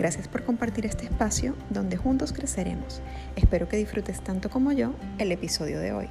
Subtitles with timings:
[0.00, 3.02] Gracias por compartir este espacio donde juntos creceremos.
[3.36, 6.08] Espero que disfrutes tanto como yo el episodio de hoy.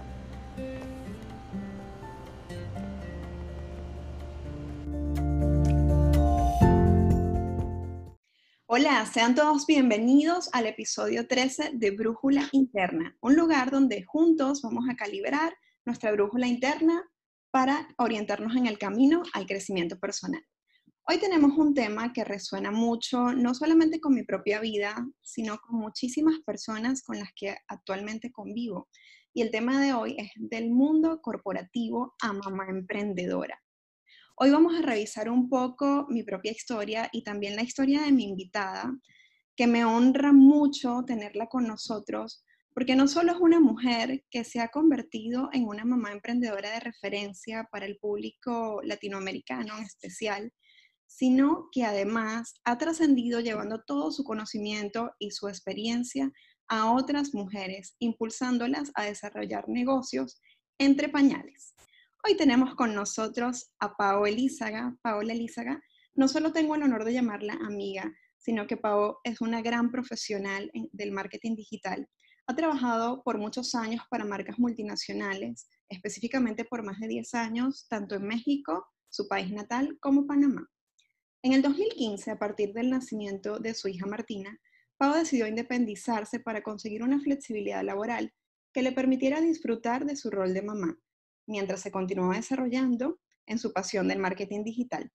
[8.67, 14.85] Hola, sean todos bienvenidos al episodio 13 de Brújula Interna, un lugar donde juntos vamos
[14.87, 17.09] a calibrar nuestra brújula interna
[17.49, 20.45] para orientarnos en el camino al crecimiento personal.
[21.11, 25.79] Hoy tenemos un tema que resuena mucho, no solamente con mi propia vida, sino con
[25.79, 28.87] muchísimas personas con las que actualmente convivo.
[29.33, 33.59] Y el tema de hoy es del mundo corporativo a mamá emprendedora.
[34.35, 38.25] Hoy vamos a revisar un poco mi propia historia y también la historia de mi
[38.25, 38.95] invitada,
[39.55, 44.59] que me honra mucho tenerla con nosotros, porque no solo es una mujer que se
[44.59, 50.53] ha convertido en una mamá emprendedora de referencia para el público latinoamericano en especial,
[51.09, 56.31] sino que además ha trascendido llevando todo su conocimiento y su experiencia
[56.67, 60.39] a otras mujeres, impulsándolas a desarrollar negocios
[60.77, 61.73] entre pañales.
[62.23, 64.95] Hoy tenemos con nosotros a Paola Elízaga.
[65.01, 65.81] Paola Elízaga,
[66.13, 70.71] no solo tengo el honor de llamarla amiga, sino que Pao es una gran profesional
[70.91, 72.07] del marketing digital.
[72.45, 78.15] Ha trabajado por muchos años para marcas multinacionales, específicamente por más de 10 años, tanto
[78.15, 80.69] en México, su país natal, como Panamá.
[81.41, 84.59] En el 2015, a partir del nacimiento de su hija Martina,
[84.97, 88.33] Pau decidió independizarse para conseguir una flexibilidad laboral
[88.73, 90.99] que le permitiera disfrutar de su rol de mamá,
[91.47, 95.09] mientras se continuaba desarrollando en su pasión del marketing digital.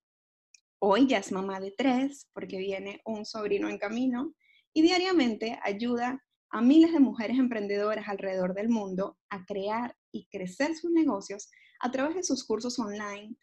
[0.79, 4.35] Hoy ya es mamá de tres, porque viene un sobrino en camino,
[4.73, 10.75] y diariamente ayuda a miles de mujeres emprendedoras alrededor del mundo a crear y crecer
[10.75, 13.37] sus negocios a través de sus cursos online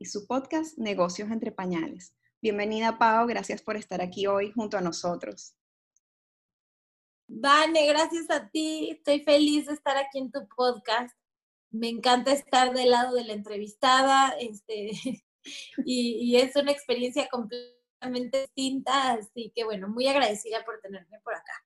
[0.00, 2.12] y su podcast Negocios entre Pañales,
[2.44, 3.26] Bienvenida, Pau.
[3.26, 5.56] Gracias por estar aquí hoy junto a nosotros.
[7.26, 8.90] Vane, gracias a ti.
[8.90, 11.16] Estoy feliz de estar aquí en tu podcast.
[11.70, 14.90] Me encanta estar del lado de la entrevistada este,
[15.86, 19.12] y, es una experiencia completamente distinta.
[19.12, 21.64] Así que, bueno, muy agradecida por tenerme por acá.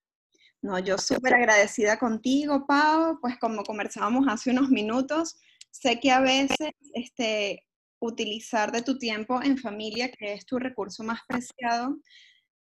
[0.62, 3.18] No, yo súper agradecida contigo, Pau.
[3.20, 5.40] Pues como conversábamos hace unos minutos,
[5.72, 7.67] sé que a veces este,
[8.00, 11.96] utilizar de tu tiempo en familia, que es tu recurso más preciado,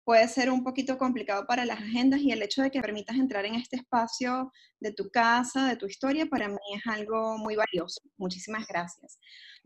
[0.07, 3.45] puede ser un poquito complicado para las agendas y el hecho de que permitas entrar
[3.45, 7.99] en este espacio de tu casa, de tu historia, para mí es algo muy valioso.
[8.17, 9.19] Muchísimas gracias.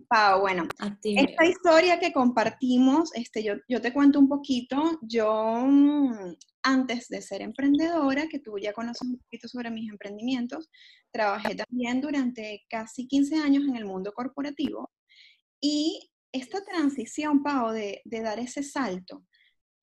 [0.09, 0.67] Pau, bueno,
[1.03, 4.97] esta historia que compartimos, este, yo, yo te cuento un poquito.
[5.03, 6.33] Yo, mm,
[6.63, 10.71] antes de ser emprendedora, que tú ya conoces un poquito sobre mis emprendimientos,
[11.11, 14.89] trabajé también durante casi 15 años en el mundo corporativo
[15.61, 19.25] y esta transición, Pau, de, dar ese salto,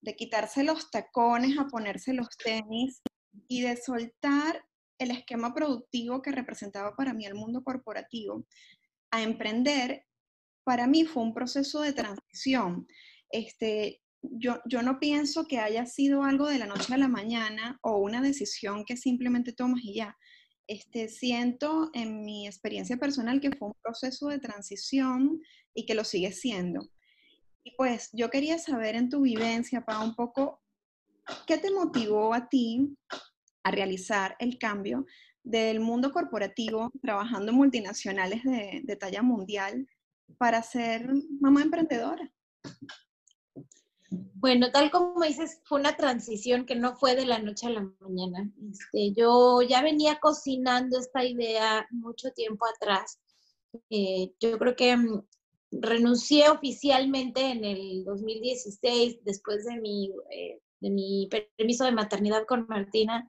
[0.02, 3.00] de quitarse los tacones a ponerse los tenis
[3.48, 4.64] y de soltar
[4.98, 8.44] el esquema productivo que representaba para mí el mundo corporativo,
[9.12, 10.04] a emprender,
[10.64, 12.86] para mí fue un proceso de transición.
[13.30, 17.78] Este, yo, yo no pienso que haya sido algo de la noche a la mañana
[17.82, 20.16] o una decisión que simplemente tomas y ya.
[20.68, 25.40] Este, siento en mi experiencia personal que fue un proceso de transición
[25.72, 26.90] y que lo sigue siendo.
[27.64, 30.62] Y pues yo quería saber en tu vivencia, para un poco,
[31.46, 32.94] ¿qué te motivó a ti
[33.62, 35.06] a realizar el cambio
[35.42, 39.88] del mundo corporativo, trabajando multinacionales de, de talla mundial,
[40.36, 42.30] para ser mamá emprendedora?
[44.10, 47.92] Bueno, tal como dices, fue una transición que no fue de la noche a la
[48.00, 48.50] mañana.
[48.70, 53.18] Este, yo ya venía cocinando esta idea mucho tiempo atrás.
[53.90, 55.22] Eh, yo creo que mm,
[55.72, 62.66] renuncié oficialmente en el 2016, después de mi, eh, de mi permiso de maternidad con
[62.68, 63.28] Martina,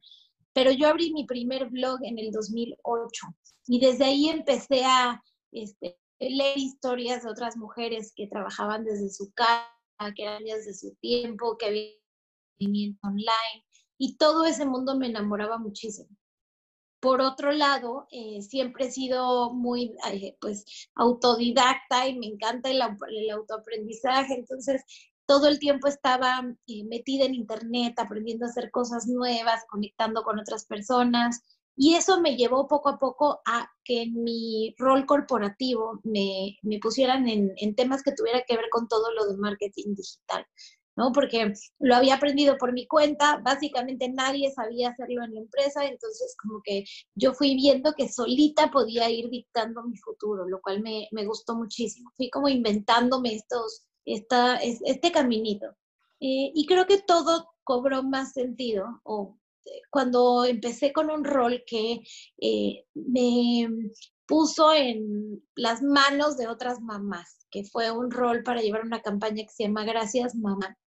[0.54, 3.28] pero yo abrí mi primer blog en el 2008
[3.68, 5.22] y desde ahí empecé a
[5.52, 9.68] este, leer historias de otras mujeres que trabajaban desde su casa,
[10.16, 13.66] que eran desde su tiempo, que habían online
[13.98, 16.10] y todo ese mundo me enamoraba muchísimo.
[17.02, 20.66] Por otro lado, eh, siempre he sido muy eh, pues,
[20.96, 22.82] autodidacta y me encanta el,
[23.32, 24.84] autoaprendizaje, entonces
[25.26, 30.40] todo el tiempo estaba eh, metida en internet, aprendiendo a hacer cosas nuevas, conectando con
[30.40, 31.42] otras personas.
[31.82, 36.78] Y eso me llevó poco a poco a que en mi rol corporativo me, me
[36.78, 40.46] pusieran en, en, temas que tuviera que ver con todo lo de marketing digital.
[40.98, 41.14] ¿no?
[41.14, 46.36] Porque lo había aprendido por mi cuenta, básicamente nadie sabía hacerlo en la empresa, entonces
[46.44, 46.84] como que
[47.16, 51.56] yo fui viendo que solita podía ir dictando mi futuro, lo cual me, me gustó
[51.56, 52.12] muchísimo.
[52.18, 55.68] Fui como inventándome estos, esta, este caminito.
[56.20, 59.00] Eh, y creo que todo cobró más sentido,
[59.90, 62.02] cuando empecé con un rol que
[62.42, 63.68] eh, me
[64.26, 69.44] puso en las manos de otras mamás, que fue un rol para llevar una campaña
[69.44, 70.78] que se llama Gracias Mamá,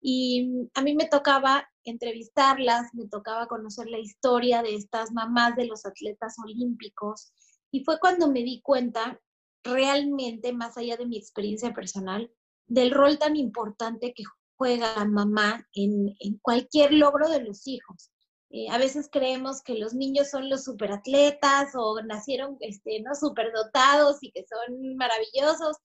[0.00, 5.66] y a mí me tocaba entrevistarlas, me tocaba conocer la historia de estas mamás de
[5.66, 7.32] los atletas olímpicos.
[7.70, 9.20] Y fue cuando me di cuenta,
[9.62, 12.32] realmente, más allá de mi experiencia personal,
[12.66, 14.24] del rol tan importante que
[14.56, 18.11] juega la mamá en, cualquier logro de los hijos.
[18.52, 23.14] Eh, a veces creemos que los niños son los superatletas o nacieron este, ¿no?
[23.14, 25.78] superdotados y que son maravillosos.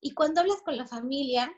[0.00, 1.52] Y cuando hablas con la familia,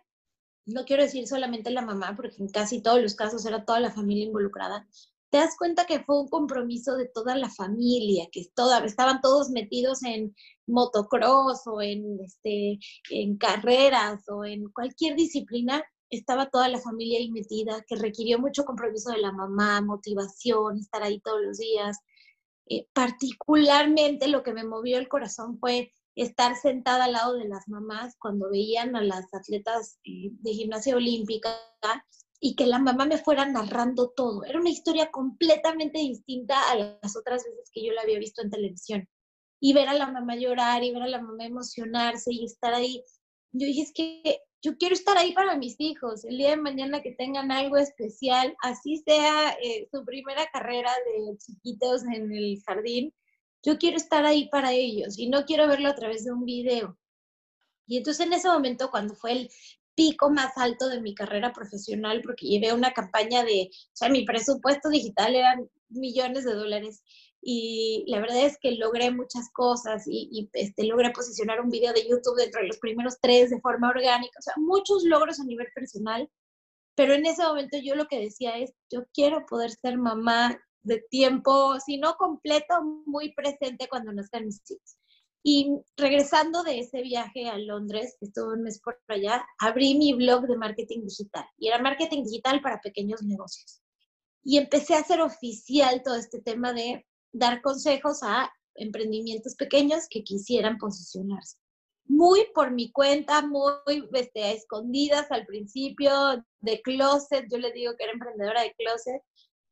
[0.64, 3.90] no quiero decir solamente la mamá, porque en casi todos los casos era toda la
[3.90, 4.88] familia involucrada,
[5.30, 9.50] te das cuenta que fue un compromiso de toda la familia, que toda, estaban todos
[9.50, 10.34] metidos en
[10.66, 12.78] motocross o en, este,
[13.10, 18.64] en carreras o en cualquier disciplina, estaba toda la familia ahí metida, que requirió mucho
[18.64, 21.98] compromiso de la mamá, motivación, estar ahí todos los días.
[22.66, 27.68] Eh, particularmente lo que me movió el corazón fue estar sentada al lado de las
[27.68, 31.56] mamás cuando veían a las atletas eh, de gimnasia olímpica
[32.40, 34.44] y que la mamá me fuera narrando todo.
[34.44, 38.50] Era una historia completamente distinta a las otras veces que yo la había visto en
[38.50, 39.08] televisión.
[39.60, 43.02] Y ver a la mamá llorar y ver a la mamá emocionarse y estar ahí.
[43.52, 46.24] Yo dije, es que yo quiero estar ahí para mis hijos.
[46.24, 51.36] El día de mañana que tengan algo especial, así sea eh, su primera carrera de
[51.38, 53.14] chiquitos en el jardín,
[53.64, 56.98] yo quiero estar ahí para ellos y no quiero verlo a través de un video.
[57.86, 59.50] Y entonces en ese momento, cuando fue el
[59.94, 64.24] pico más alto de mi carrera profesional, porque llevé una campaña de, o sea, mi
[64.24, 67.02] presupuesto digital eran millones de dólares
[67.50, 72.06] y la verdad es que logré muchas cosas y, este, logré posicionar un video de
[72.06, 75.66] YouTube dentro de los primeros tres de forma orgánica, o sea, muchos logros a nivel
[75.74, 76.30] personal,
[76.94, 81.02] pero en ese momento yo lo que decía es, yo quiero poder ser mamá de
[81.08, 84.98] tiempo, si no completo, muy presente cuando nazcan mis hijos.
[85.42, 90.46] Y regresando de ese viaje a Londres, estuve un mes por allá, abrí mi blog
[90.48, 93.80] de marketing digital y era marketing digital para pequeños negocios.
[94.44, 100.22] Y empecé a hacer oficial todo este tema de dar consejos a emprendimientos pequeños que
[100.22, 101.56] quisieran posicionarse.
[102.06, 106.10] Muy por mi cuenta, muy este, a escondidas al principio,
[106.60, 109.22] de closet, yo le digo que era emprendedora de closet,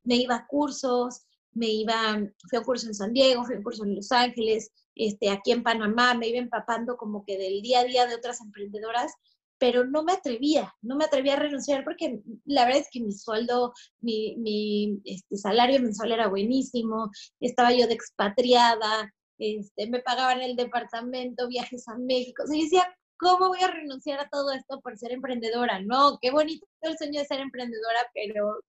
[0.05, 2.19] me iba a cursos, me iba,
[2.49, 5.31] fui a un curso en San Diego, fui a un curso en Los Ángeles, este,
[5.31, 9.13] aquí en Panamá, me iba empapando como que del día a día de otras emprendedoras,
[9.59, 13.13] pero no me atrevía, no me atrevía a renunciar porque la verdad es que mi
[13.13, 17.11] sueldo, mi, mi este, salario mensual era buenísimo,
[17.41, 22.65] estaba yo de expatriada, este, me pagaban el departamento, viajes a México, o sea, yo
[22.65, 25.81] decía, ¿cómo voy a renunciar a todo esto por ser emprendedora?
[25.81, 28.61] No, qué bonito el sueño de ser emprendedora, pero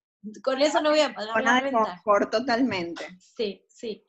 [0.43, 2.01] con eso no voy a pagar la renta.
[2.03, 3.05] Por totalmente.
[3.35, 4.03] Sí, sí.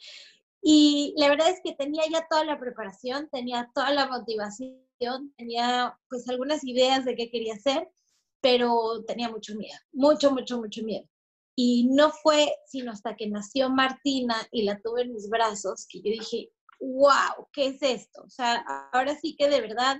[0.63, 4.88] Y la verdad es que tenía ya toda la preparación, tenía toda la motivación,
[5.37, 7.89] tenía pues algunas ideas de qué quería hacer,
[8.41, 11.07] pero tenía mucho miedo, mucho, mucho, mucho miedo.
[11.57, 15.99] Y no fue sino hasta que nació Martina y la tuve en mis brazos que
[15.99, 16.51] yo dije,
[16.81, 18.23] wow, ¿qué es esto?
[18.23, 19.97] O sea, ahora sí que de verdad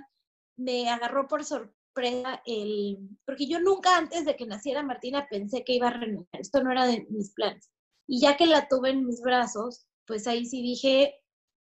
[0.57, 5.73] me agarró por sorpresa el, porque yo nunca antes de que naciera Martina pensé que
[5.73, 7.69] iba a renunciar, esto no era de mis planes.
[8.07, 11.18] Y ya que la tuve en mis brazos, pues ahí sí dije,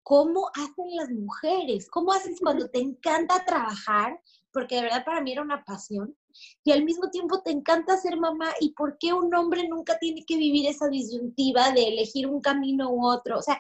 [0.03, 1.89] ¿cómo hacen las mujeres?
[1.89, 4.19] ¿Cómo haces cuando te encanta trabajar?
[4.51, 6.15] Porque de verdad para mí era una pasión.
[6.63, 8.53] Y al mismo tiempo te encanta ser mamá.
[8.59, 12.89] ¿Y por qué un hombre nunca tiene que vivir esa disyuntiva de elegir un camino
[12.91, 13.39] u otro?
[13.39, 13.59] O sea,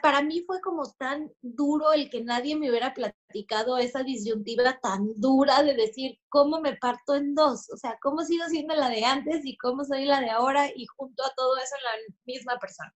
[0.00, 5.08] para mí fue como tan duro el que nadie me hubiera platicado esa disyuntiva tan
[5.16, 9.04] dura de decir cómo me parto en dos, o sea, cómo sigo siendo la de
[9.04, 12.58] antes y cómo soy la de ahora y junto a todo eso en la misma
[12.60, 12.94] persona.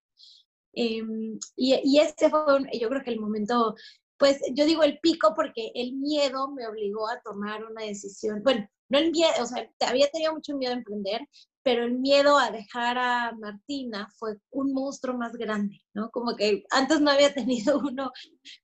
[0.77, 2.43] Em, y, y ese fue,
[2.79, 3.75] yo creo que el momento,
[4.19, 8.69] pues yo digo el pico porque el miedo me obligó a tomar una decisión, bueno,
[8.89, 11.27] no el miedo, o sea, había tenido mucho miedo a emprender,
[11.63, 16.11] pero el miedo a dejar a Martina fue un monstruo más grande, ¿no?
[16.11, 17.35] Como que antes no había
[17.75, 18.13] tenido uno,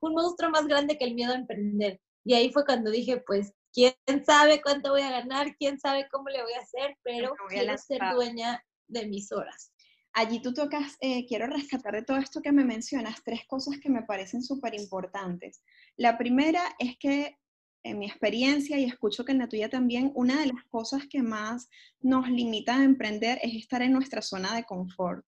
[0.00, 2.00] un monstruo más grande que el miedo a emprender.
[2.24, 6.28] Y ahí fue cuando dije, pues, quién sabe cuánto voy a ganar, quién sabe cómo
[6.28, 9.71] le voy a hacer, pero quiero ser dueña de mis horas.
[10.14, 13.90] Allí tú tocas, eh, quiero rescatar de todo esto que me mencionas, tres cosas que
[13.90, 15.62] me parecen súper importantes.
[15.96, 17.38] La primera es que
[17.84, 21.22] en mi experiencia, y escucho que en la tuya también, una de las cosas que
[21.22, 21.68] más
[22.00, 25.24] nos limita a emprender es estar en nuestra zona de confort.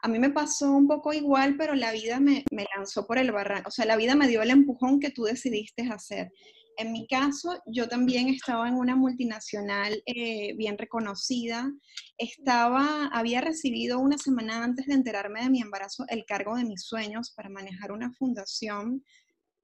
[0.00, 3.32] A mí me pasó un poco igual, pero la vida me, me lanzó por el
[3.32, 6.30] barranco, o sea, la vida me dio el empujón que tú decidiste hacer.
[6.78, 11.72] En mi caso, yo también estaba en una multinacional eh, bien reconocida.
[12.16, 16.84] Estaba, había recibido una semana antes de enterarme de mi embarazo el cargo de mis
[16.84, 19.04] sueños para manejar una fundación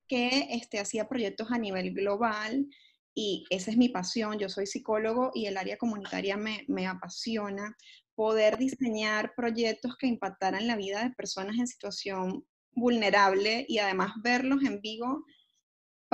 [0.09, 2.67] que este, hacía proyectos a nivel global
[3.15, 4.41] y esa es mi pasión.
[4.41, 7.77] Yo soy psicólogo y el área comunitaria me, me apasiona.
[8.17, 14.65] Poder diseñar proyectos que impactaran la vida de personas en situación vulnerable y además verlos
[14.65, 15.25] en vivo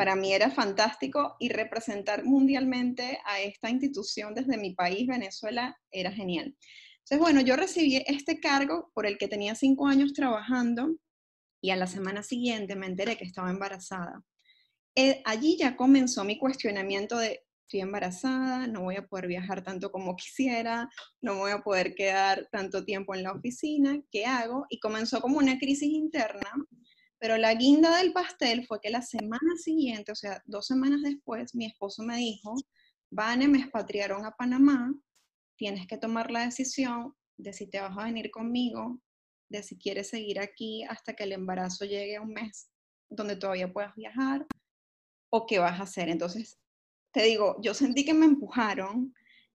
[0.00, 6.10] para mí era fantástico y representar mundialmente a esta institución desde mi país, Venezuela, era
[6.10, 6.56] genial.
[7.00, 10.96] Entonces, bueno, yo recibí este cargo por el que tenía cinco años trabajando
[11.60, 14.24] y a la semana siguiente me enteré que estaba embarazada.
[14.94, 19.92] Eh, allí ya comenzó mi cuestionamiento de, estoy embarazada, no voy a poder viajar tanto
[19.92, 20.88] como quisiera,
[21.20, 24.64] no voy a poder quedar tanto tiempo en la oficina, ¿qué hago?
[24.70, 26.54] Y comenzó como una crisis interna
[27.20, 31.54] pero la guinda del pastel fue que la semana siguiente, o sea, dos semanas después,
[31.54, 32.54] mi esposo me dijo,
[33.10, 34.92] Vane, me expatriaron a Panamá,
[35.56, 39.00] tienes que tomar la decisión de si te vas a venir conmigo,
[39.50, 42.70] de si quieres seguir aquí hasta que el embarazo llegue a un mes
[43.10, 44.46] donde todavía puedas viajar,
[45.30, 46.08] o qué vas a hacer.
[46.08, 46.58] Entonces,
[47.12, 49.12] te digo, yo sentí que me empujaron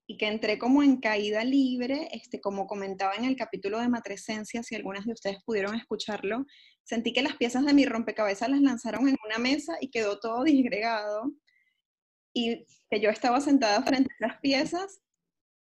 [0.08, 4.62] y que entré como en caída libre, este, como comentaba en el capítulo de Matresencia,
[4.62, 6.46] si algunas de ustedes pudieron escucharlo,
[6.86, 10.44] sentí que las piezas de mi rompecabezas las lanzaron en una mesa y quedó todo
[10.44, 11.34] disgregado
[12.34, 15.02] y que yo estaba sentada frente a las piezas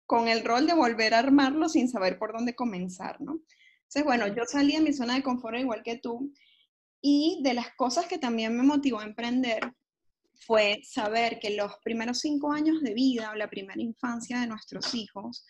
[0.07, 3.41] con el rol de volver a armarlo sin saber por dónde comenzar, ¿no?
[3.81, 6.33] Entonces, bueno, yo salí de mi zona de confort igual que tú
[7.01, 9.61] y de las cosas que también me motivó a emprender
[10.47, 14.95] fue saber que los primeros cinco años de vida o la primera infancia de nuestros
[14.95, 15.45] hijos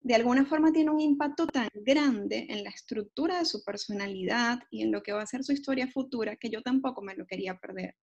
[0.00, 4.82] de alguna forma tiene un impacto tan grande en la estructura de su personalidad y
[4.82, 7.58] en lo que va a ser su historia futura que yo tampoco me lo quería
[7.58, 7.96] perder.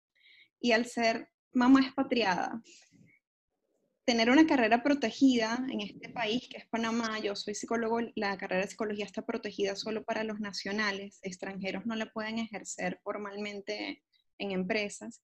[0.60, 2.60] Y al ser mamá expatriada,
[4.04, 8.62] tener una carrera protegida en este país que es Panamá, yo soy psicólogo, la carrera
[8.62, 14.02] de psicología está protegida solo para los nacionales, extranjeros no la pueden ejercer formalmente
[14.38, 15.22] en empresas.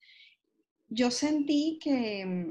[0.89, 2.49] Yo sentí que,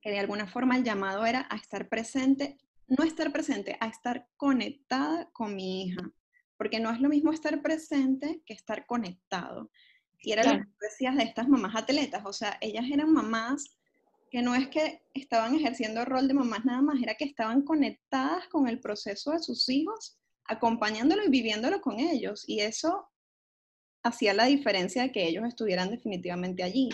[0.00, 2.56] que de alguna forma el llamado era a estar presente
[2.88, 6.02] no estar presente, a estar conectada con mi hija,
[6.56, 9.70] porque no es lo mismo estar presente que estar conectado.
[10.20, 13.76] Y era lo que decías de estas mamás atletas, o sea, ellas eran mamás
[14.32, 17.62] que no es que estaban ejerciendo el rol de mamás nada más, era que estaban
[17.62, 22.44] conectadas con el proceso de sus hijos, acompañándolo y viviéndolo con ellos.
[22.48, 23.10] Y eso
[24.02, 26.88] hacía la diferencia de que ellos estuvieran definitivamente allí.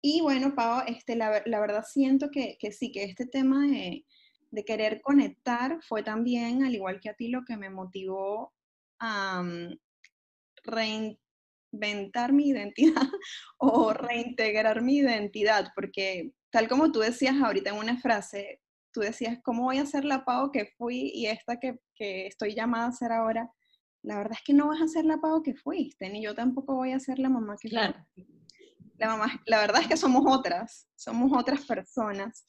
[0.00, 4.04] Y bueno, Pau, este, la, la verdad siento que, que, sí, que este tema de,
[4.52, 8.52] de querer conectar fue también, al igual que a ti, lo que me motivó
[9.00, 9.78] a mm,
[10.62, 13.02] reinventar mi identidad
[13.56, 18.60] o reintegrar mi identidad, porque tal como tú decías ahorita en una frase,
[18.92, 22.88] tú decías, ¿cómo voy a ser la Pau que fui y esta que, estoy llamada
[22.88, 23.50] a ser ahora?
[24.02, 26.74] La verdad es que no vas a ser la Pau que fuiste, ni yo tampoco
[26.74, 28.06] voy a ser la mamá que claro.
[28.98, 32.44] La, mamá, la verdad es que somos otras, somos otras personas.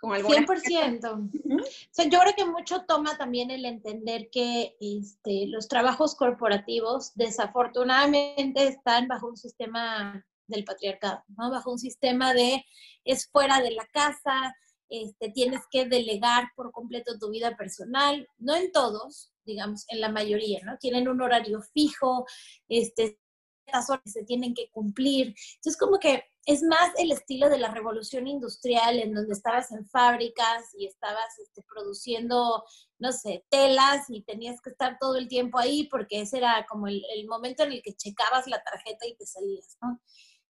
[0.00, 1.10] 100%.
[1.10, 7.12] O sea, yo creo que mucho toma también el entender que este, los trabajos corporativos
[7.14, 11.50] desafortunadamente están bajo un sistema del patriarcado, ¿no?
[11.50, 12.64] Bajo un sistema de
[13.04, 14.54] es fuera de la casa,
[14.88, 20.08] este, tienes que delegar por completo tu vida personal, no en todos, digamos, en la
[20.08, 20.78] mayoría, ¿no?
[20.78, 22.26] Tienen un horario fijo,
[22.68, 23.18] este,
[23.66, 25.34] horas se tienen que cumplir.
[25.56, 29.84] Entonces, como que es más el estilo de la revolución industrial en donde estabas en
[29.84, 32.64] fábricas y estabas este, produciendo,
[32.98, 36.88] no sé, telas y tenías que estar todo el tiempo ahí porque ese era como
[36.88, 39.76] el, momento en el que checabas la tarjeta y te salías.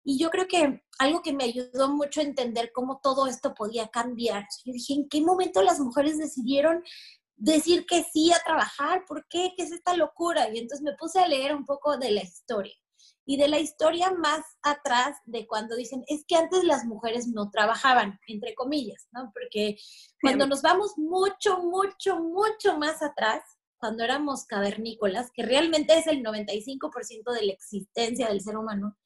[0.04, 3.88] Y yo creo que algo que me ayudó mucho a entender cómo todo esto podía
[3.88, 4.46] cambiar.
[4.64, 6.80] Yo dije, ¿en qué momento las mujeres decidieron
[7.34, 9.04] decir que sí a trabajar?
[9.04, 9.52] ¿Por qué?
[9.56, 10.48] ¿Qué es esta locura?
[10.48, 12.76] Y entonces me puse a leer un poco de la historia
[13.30, 17.50] y de la historia más atrás de cuando dicen, es que antes las mujeres no
[17.50, 19.30] trabajaban, entre comillas, ¿no?
[19.34, 19.76] Porque
[20.22, 23.42] cuando nos vamos mucho, mucho, mucho más atrás,
[23.76, 28.96] cuando éramos cavernícolas, que realmente es el 95% de la existencia del ser humano,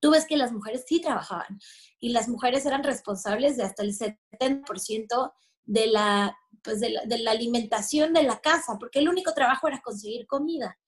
[0.00, 1.60] tú ves que las mujeres sí trabajaban
[1.98, 5.34] y las mujeres eran responsables de hasta el 70%
[5.64, 9.68] de la, pues de la, de la alimentación de la casa, porque el único trabajo
[9.68, 10.78] era conseguir comida.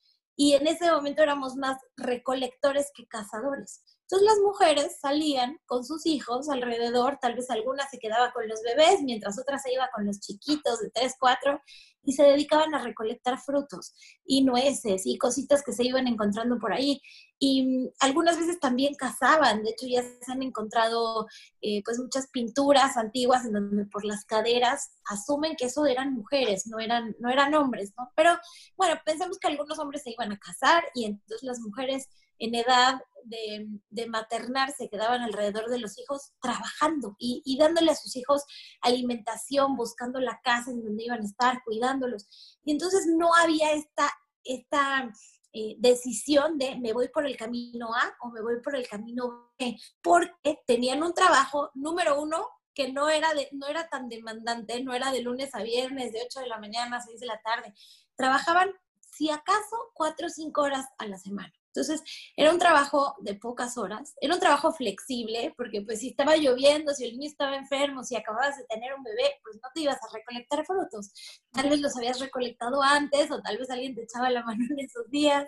[0.45, 3.81] Y en ese momento éramos más recolectores que cazadores.
[4.01, 8.61] Entonces las mujeres salían con sus hijos alrededor, tal vez alguna se quedaba con los
[8.61, 11.61] bebés, mientras otra se iba con los chiquitos de 3, 4,
[12.03, 13.95] y se dedicaban a recolectar frutos
[14.25, 17.01] y nueces y cositas que se iban encontrando por ahí.
[17.45, 21.27] Y algunas veces también cazaban, de hecho ya se han encontrado
[21.61, 26.69] eh, pues muchas pinturas antiguas en donde por las caderas asumen que eso eran mujeres,
[26.69, 28.13] no eran, no eran hombres, ¿no?
[28.15, 28.39] Pero
[28.77, 32.09] bueno, pensemos que algunos hombres se iban a casar y entonces las mujeres
[32.39, 37.97] en edad de, de, maternar se quedaban alrededor de los hijos trabajando y, dándole a
[37.97, 38.45] sus hijos
[38.83, 42.29] alimentación, buscando la casa en donde iban a estar, cuidándolos.
[42.65, 44.13] Y entonces no había esta,
[44.45, 45.13] esta
[45.53, 49.53] eh, decisión de me voy por el camino A o me voy por el camino
[49.59, 54.83] B, porque tenían un trabajo, número uno, que no era, de, no era tan demandante,
[54.83, 57.41] no era de lunes a viernes, de 8 de la mañana a 6 de la
[57.43, 57.75] tarde.
[58.17, 61.53] Trabajaban, si acaso, 4 o 5 horas a la semana.
[61.75, 62.03] Entonces,
[62.37, 66.93] era un trabajo de pocas horas, era un trabajo flexible, porque pues si estaba lloviendo,
[66.93, 69.97] si el niño estaba enfermo, si acababas de tener un bebé, pues no te ibas
[69.97, 71.13] a recolectar frutos.
[71.51, 74.81] Tal vez los habías recolectado antes o tal vez alguien te echaba la mano en
[74.81, 75.47] esos días.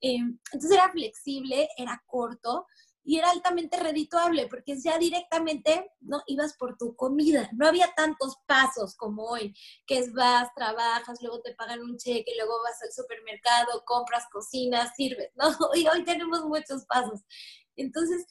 [0.00, 0.18] Eh,
[0.52, 2.66] entonces era flexible, era corto,
[3.06, 8.36] y era altamente redituable porque ya directamente no ibas por tu comida, no había tantos
[8.46, 9.54] pasos como hoy,
[9.86, 14.92] que es vas, trabajas, luego te pagan un cheque, luego vas al supermercado, compras, cocinas,
[14.96, 15.46] sirves, ¿no?
[15.76, 17.20] Y hoy tenemos muchos pasos.
[17.76, 18.26] Entonces,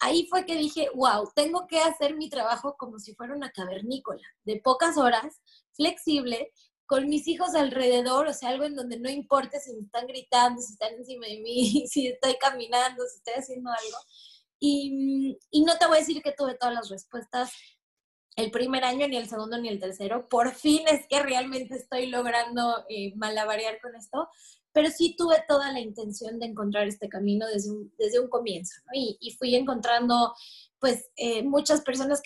[0.00, 4.22] ahí fue que dije, wow, tengo que hacer mi trabajo como si fuera una cavernícola,
[4.44, 6.50] de pocas horas, flexible,
[6.86, 10.60] con mis hijos alrededor, o sea, algo en donde no importe si me están gritando,
[10.60, 13.98] si están encima de mí, si estoy caminando, si estoy haciendo algo.
[14.60, 17.52] Y, y no te voy a decir que tuve todas las respuestas
[18.36, 20.28] el primer año, ni el segundo, ni el tercero.
[20.28, 24.28] Por fin es que realmente estoy logrando eh, malabarear con esto,
[24.72, 28.80] pero sí tuve toda la intención de encontrar este camino desde un, desde un comienzo,
[28.92, 30.34] y, y, fui encontrando,
[30.80, 32.20] pues, eh, muchas personas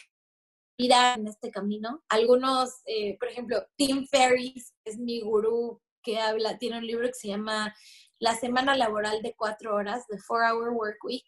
[0.79, 2.05] que en este camino.
[2.09, 7.15] Algunos, eh, por ejemplo, Tim Ferriss es mi gurú que habla, tiene un libro que
[7.15, 7.75] se llama
[8.19, 11.27] La semana laboral de cuatro horas, The Four Hour Work Week.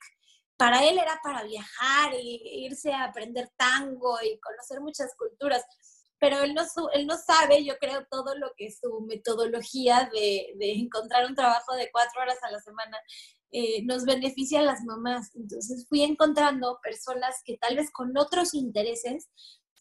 [0.57, 5.65] Para él era para viajar y irse a aprender tango y conocer muchas culturas,
[6.19, 10.73] pero él no, él no sabe, yo creo, todo lo que su metodología de, de
[10.73, 12.99] encontrar un trabajo de cuatro horas a la semana
[13.53, 15.31] eh, nos beneficia a las mamás.
[15.35, 19.29] Entonces fui encontrando personas que tal vez con otros intereses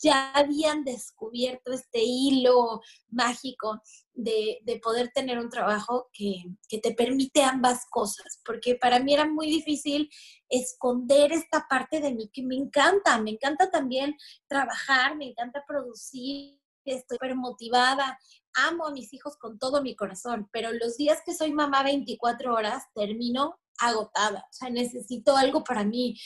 [0.01, 3.81] ya habían descubierto este hilo mágico
[4.13, 9.25] de, poder tener un trabajo que, que, te permite ambas cosas, porque para mí era
[9.25, 10.09] muy difícil
[10.49, 14.15] esconder esta parte de mí que me encanta, me encanta también
[14.47, 16.59] trabajar, me encanta producir,
[16.93, 18.19] estoy súper motivada,
[18.53, 22.53] amo a mis hijos con todo mi corazón, pero los días que soy mamá 24
[22.53, 26.19] horas termino agotada, o sea, necesito algo para mí.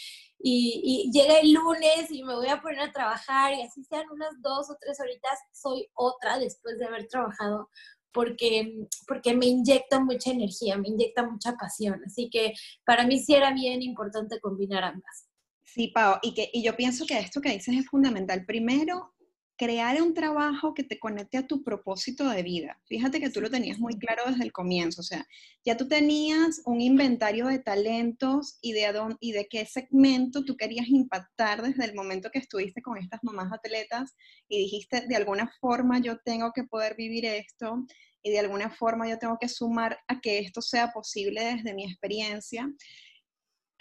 [0.46, 4.34] Y, llega el lunes y me voy a poner a trabajar y así sean unas
[4.42, 7.70] dos o tres horitas, soy otra después de haber trabajado
[8.12, 12.02] porque, porque me inyecta mucha energía, me inyecta mucha pasión.
[12.06, 12.54] Así que
[12.86, 15.28] para mí sí era bien importante combinar ambas.
[15.64, 18.46] Sí, Pau, y, que, y yo pienso que esto que dices es fundamental.
[18.46, 19.13] Primero,
[19.58, 22.80] crear un trabajo que te conecte a tu propósito de vida.
[22.86, 25.26] Fíjate que tú lo tenías muy claro desde el comienzo, o sea,
[25.64, 30.88] ya tú tenías un inventario de talentos y de, y de qué segmento tú querías
[30.88, 34.16] impactar desde el momento que estuviste con estas mamás atletas
[34.48, 37.86] y dijiste, de alguna forma yo tengo que poder vivir esto
[38.24, 41.86] y de alguna forma yo tengo que sumar a que esto sea posible desde mi
[41.86, 42.70] experiencia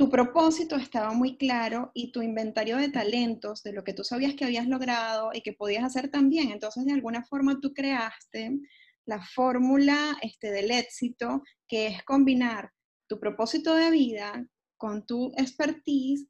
[0.03, 4.35] tu propósito estaba muy claro y tu inventario de talentos, de lo que tú sabías
[4.35, 6.51] que habías logrado y que podías hacer también.
[6.51, 8.59] Entonces, de alguna forma, tú creaste
[9.07, 12.73] la fórmula este, del éxito, que es combinar
[13.07, 14.45] tu propósito de vida
[14.77, 16.27] con tu expertise,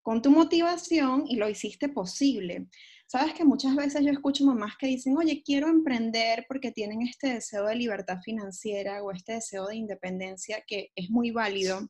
[0.00, 2.68] con tu motivación y lo hiciste posible.
[3.06, 7.34] Sabes que muchas veces yo escucho mamás que dicen, oye, quiero emprender porque tienen este
[7.34, 11.86] deseo de libertad financiera o este deseo de independencia que es muy válido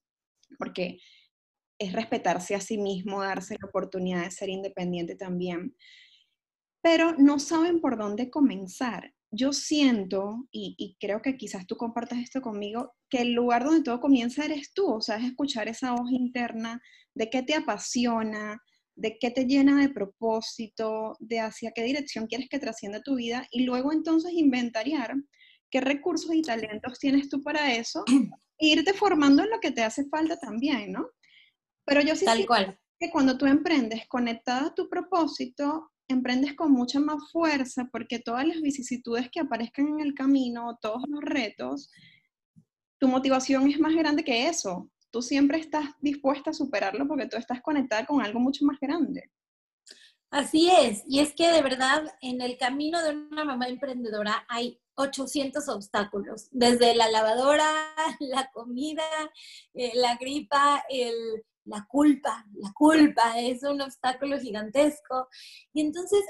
[0.58, 0.98] porque
[1.80, 5.74] es respetarse a sí mismo, darse la oportunidad de ser independiente también,
[6.82, 9.14] pero no saben por dónde comenzar.
[9.32, 14.00] Yo siento, y, creo que quizás tú compartas esto conmigo, que el lugar donde todo
[14.00, 16.82] comienza eres tú, o sea, es escuchar esa voz interna
[17.14, 18.60] de qué te apasiona,
[18.94, 23.46] de qué te llena de propósito, de hacia qué dirección quieres que trascienda tu vida
[23.50, 25.14] y luego entonces inventariar
[25.70, 28.04] qué recursos y talentos tienes tú para eso
[28.58, 31.06] irte formando en lo que te hace falta también, ¿no?
[31.90, 32.78] Pero yo sí Tal cual.
[33.00, 38.46] que cuando tú emprendes conectada a tu propósito, emprendes con mucha más fuerza porque todas
[38.46, 41.90] las vicisitudes que aparezcan en el camino, todos los retos,
[43.00, 44.88] tu motivación es más grande que eso.
[45.10, 49.28] Tú siempre estás dispuesta a superarlo porque tú estás conectada con algo mucho más grande.
[50.30, 54.80] Así es, y es que de verdad en el camino de una mamá emprendedora hay
[54.94, 57.68] 800 obstáculos, desde la lavadora,
[58.20, 59.02] la comida,
[59.74, 65.28] eh, la gripa, el, la culpa, la culpa es un obstáculo gigantesco.
[65.72, 66.20] Y entonces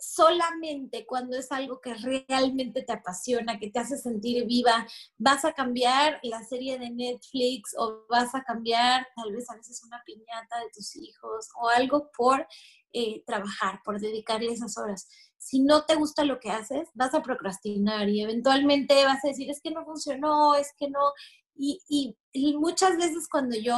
[0.00, 4.86] solamente cuando es algo que realmente te apasiona, que te hace sentir viva,
[5.18, 9.82] vas a cambiar la serie de Netflix o vas a cambiar tal vez a veces
[9.84, 12.46] una piñata de tus hijos o algo por
[12.92, 15.06] eh, trabajar, por dedicarle esas horas.
[15.38, 19.50] Si no te gusta lo que haces, vas a procrastinar y eventualmente vas a decir,
[19.50, 21.12] es que no funcionó, es que no.
[21.54, 22.16] Y,
[22.58, 23.76] muchas veces cuando yo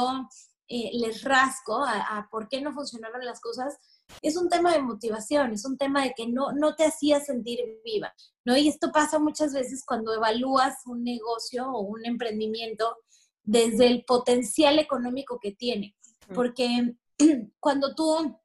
[0.75, 3.77] eh, les rasco a, por qué no funcionaron las cosas,
[4.23, 7.59] es un tema de motivación, es un tema de que no, no te hacía sentir
[7.85, 8.11] viva,
[8.43, 8.57] ¿no?
[8.57, 12.97] Y esto pasa muchas veces cuando evalúas un negocio o un emprendimiento
[13.43, 15.95] desde el potencial económico que tiene,
[16.33, 16.95] porque
[17.59, 18.39] cuando tú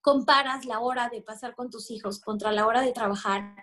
[0.00, 3.56] comparas la hora de pasar con tus hijos contra la hora de trabajar,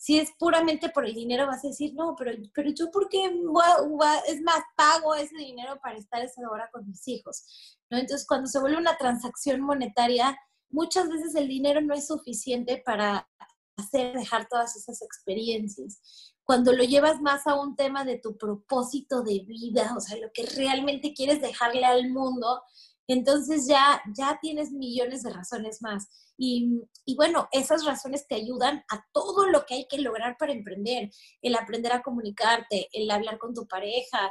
[0.00, 3.24] si es puramente por el dinero, vas a decir, no, pero, pero yo, ¿por qué?
[4.28, 7.42] es más, pago ese dinero para estar esa hora con mis hijos.
[7.90, 10.38] Entonces, cuando se vuelve una transacción monetaria,
[10.70, 13.28] muchas veces el dinero no es suficiente para
[13.76, 16.00] hacer, dejar todas esas experiencias.
[16.44, 20.30] Cuando lo llevas más a un tema de tu propósito de vida, o sea, lo
[20.32, 22.62] que realmente quieres dejarle al mundo,
[23.08, 26.08] entonces ya, ya tienes millones de razones más.
[26.36, 30.52] Y, y, bueno, esas razones te ayudan a todo lo que hay que lograr para
[30.52, 31.10] emprender,
[31.42, 34.30] el aprender a comunicarte, el hablar con tu pareja,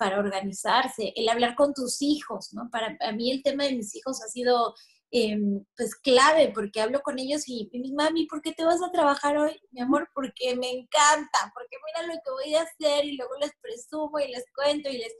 [0.00, 2.70] para organizarse, el hablar con tus hijos, ¿no?
[2.70, 4.74] Para mí el tema de mis hijos ha sido
[5.10, 8.82] em, pues clave porque hablo con ellos y, y mi mami, ¿por qué te vas
[8.82, 10.08] a trabajar hoy, mi amor?
[10.14, 14.28] Porque me encanta, porque mira lo que voy a hacer y luego les presumo y
[14.28, 15.12] les cuento y les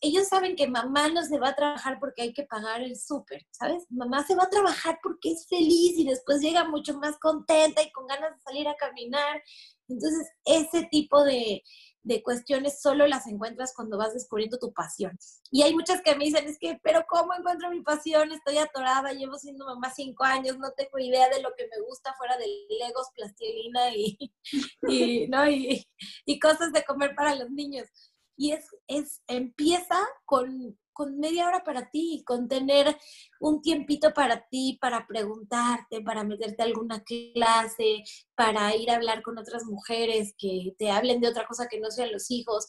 [0.00, 3.46] ellos saben que mamá no se va a trabajar porque hay que pagar el súper,
[3.50, 3.84] ¿sabes?
[3.90, 7.90] Mamá se va a trabajar porque es feliz y después llega mucho más contenta y
[7.92, 9.42] con ganas de salir a caminar.
[9.88, 11.62] Entonces, ese tipo de,
[12.04, 15.18] de cuestiones solo las encuentras cuando vas descubriendo tu pasión.
[15.50, 18.30] Y hay muchas que me dicen, es que, pero ¿cómo encuentro mi pasión?
[18.30, 22.14] Estoy atorada, llevo siendo mamá cinco años, no tengo idea de lo que me gusta
[22.14, 22.46] fuera de
[22.78, 24.18] legos, plastilina y,
[24.88, 25.48] y, ¿no?
[25.48, 25.86] y,
[26.26, 27.88] y cosas de comer para los niños
[28.36, 32.96] y es, es empieza con, con media hora para ti, con tener
[33.40, 39.22] un tiempito para ti, para preguntarte, para meterte a alguna clase, para ir a hablar
[39.22, 42.66] con otras mujeres que te hablen de otra cosa que no sean los hijos.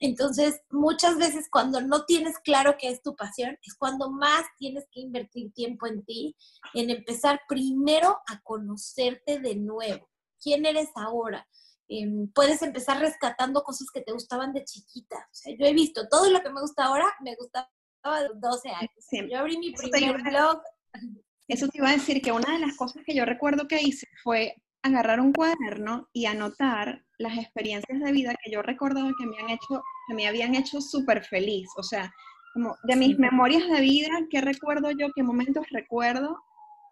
[0.00, 4.84] Entonces, muchas veces cuando no tienes claro qué es tu pasión, es cuando más tienes
[4.92, 6.36] que invertir tiempo en ti,
[6.74, 10.08] en empezar primero a conocerte de nuevo.
[10.42, 11.48] ¿Quién eres ahora?
[11.88, 15.16] Em, puedes empezar rescatando cosas que te gustaban de chiquita.
[15.16, 17.68] O sea, yo he visto todo lo que me gusta ahora, me gustaba
[18.22, 19.30] de 12 años.
[19.30, 20.60] Yo abrí mi primer blog.
[21.48, 24.06] Eso te iba a decir que una de las cosas que yo recuerdo que hice
[24.22, 29.38] fue agarrar un cuaderno y anotar las experiencias de vida que yo recordaba que me,
[29.38, 31.68] han hecho, que me habían hecho súper feliz.
[31.76, 32.12] O sea,
[32.52, 35.08] como de mis memorias de vida, ¿qué recuerdo yo?
[35.14, 36.38] ¿Qué momentos recuerdo?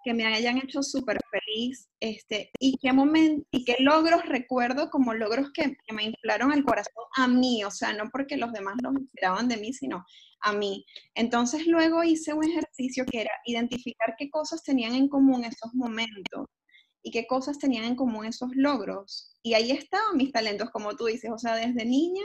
[0.04, 5.14] Que me hayan hecho súper feliz, este, y qué momento, y qué logros recuerdo como
[5.14, 8.94] logros que, me inflaron el corazón a mí, o sea, no porque los demás los
[8.96, 10.04] esperaban de mí, sino
[10.40, 10.84] a mí.
[11.14, 16.46] Entonces luego hice un ejercicio que era identificar qué cosas tenían en común esos momentos
[17.02, 19.32] y qué cosas tenían en común esos logros.
[19.42, 22.24] Y ahí estaban mis talentos, como tú dices, o sea, desde niña,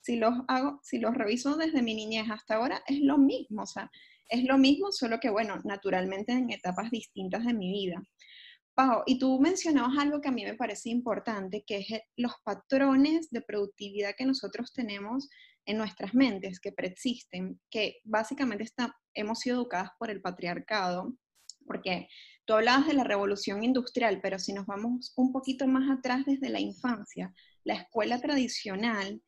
[0.00, 3.66] si los hago, si los reviso desde mi niñez hasta ahora, es lo mismo, o
[3.66, 3.90] sea,
[4.28, 8.02] es lo mismo, solo que, bueno, naturalmente en etapas distintas de mi vida.
[8.74, 13.28] Pau, y tú mencionabas algo que a mí me parece importante, que es los patrones
[13.30, 15.28] de productividad que nosotros tenemos
[15.66, 21.12] en nuestras mentes, que preexisten, que básicamente está, hemos sido educadas por el patriarcado,
[21.66, 22.08] porque
[22.44, 26.48] tú hablabas de la revolución industrial, pero si nos vamos un poquito más atrás desde
[26.48, 29.20] la infancia, la escuela tradicional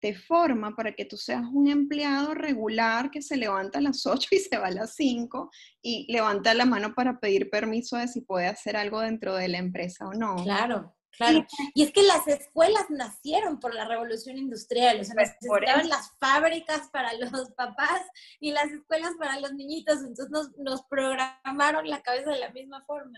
[0.00, 4.28] te forma para que tú seas un empleado regular que se levanta a las 8
[4.32, 5.50] y se va a las 5
[5.82, 9.58] y levanta la mano para pedir permiso de si puede hacer algo dentro de la
[9.58, 10.36] empresa o no.
[10.36, 10.92] Claro.
[11.16, 15.88] Claro, y es que las escuelas nacieron por la revolución industrial, o sea, pues, necesitaban
[15.88, 18.02] las fábricas para los papás
[18.38, 22.84] y las escuelas para los niñitos, entonces nos, nos programaron la cabeza de la misma
[22.84, 23.16] forma.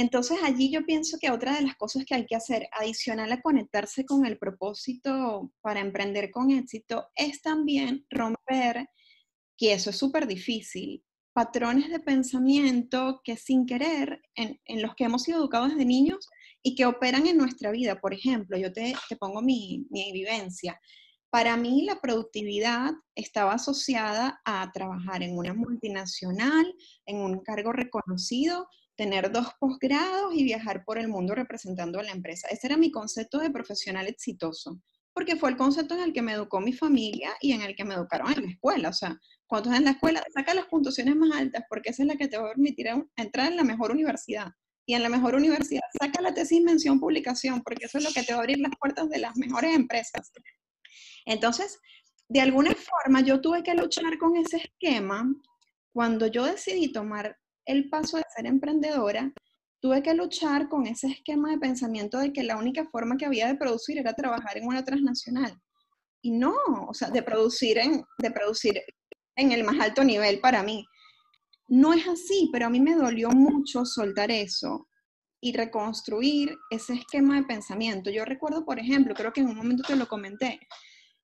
[0.00, 3.42] Entonces allí yo pienso que otra de las cosas que hay que hacer, adicional a
[3.42, 8.88] conectarse con el propósito para emprender con éxito, es también romper,
[9.58, 15.24] que eso es súper difícil, patrones de pensamiento que sin querer, en, los que hemos
[15.24, 16.30] sido educados desde niños
[16.62, 18.00] y que operan en nuestra vida.
[18.00, 20.80] Por ejemplo, yo te, pongo mi, mi vivencia.
[21.28, 28.66] Para mí la productividad estaba asociada a trabajar en una multinacional, en un cargo reconocido,
[29.00, 32.48] tener dos posgrados y viajar por el mundo representando a la empresa.
[32.48, 34.78] Ese era mi concepto de profesional exitoso,
[35.14, 37.82] porque fue el concepto en el que me educó mi familia y en el que
[37.82, 38.90] me educaron en la escuela.
[38.90, 42.08] O sea, cuando estás en la escuela, saca las puntuaciones más altas porque esa es
[42.08, 44.48] la que te va a permitir entrar en la mejor universidad.
[44.84, 48.22] Y en la mejor universidad, saca la tesis, mención, publicación, porque eso es lo que
[48.22, 50.30] te va a abrir las puertas de las mejores empresas.
[51.24, 51.78] Entonces,
[52.28, 55.26] de alguna forma yo tuve que luchar con ese esquema.
[55.94, 57.38] Cuando yo decidí tomar
[57.70, 59.32] el paso de ser emprendedora,
[59.80, 63.48] tuve que luchar con ese esquema de pensamiento de que la única forma que había
[63.48, 65.58] de producir era trabajar en una transnacional.
[66.22, 66.54] Y no,
[66.88, 68.80] o sea, de producir en, de producir
[69.36, 70.84] en el más alto nivel para mí.
[71.68, 74.88] No es así, pero a mí me dolió mucho soltar eso
[75.40, 78.10] y reconstruir ese esquema de pensamiento.
[78.10, 80.60] Yo recuerdo, por ejemplo, creo que en un momento te lo comenté,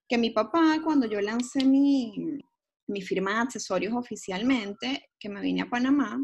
[0.09, 2.41] que mi papá, cuando yo lancé mi,
[2.87, 6.19] mi firma de accesorios oficialmente, que me vine a Panamá,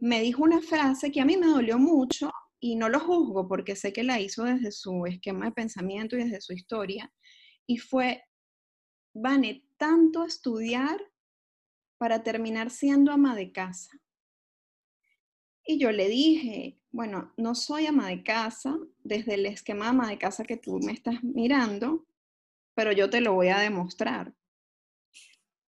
[0.00, 3.76] me dijo una frase que a mí me dolió mucho y no lo juzgo porque
[3.76, 7.12] sé que la hizo desde su esquema de pensamiento y desde su historia,
[7.66, 8.22] y fue,
[9.14, 11.00] Vane, tanto estudiar
[11.98, 13.90] para terminar siendo ama de casa.
[15.64, 20.18] Y yo le dije, bueno, no soy ama de casa desde el esquema ama de
[20.18, 22.06] casa que tú me estás mirando,
[22.74, 24.34] pero yo te lo voy a demostrar.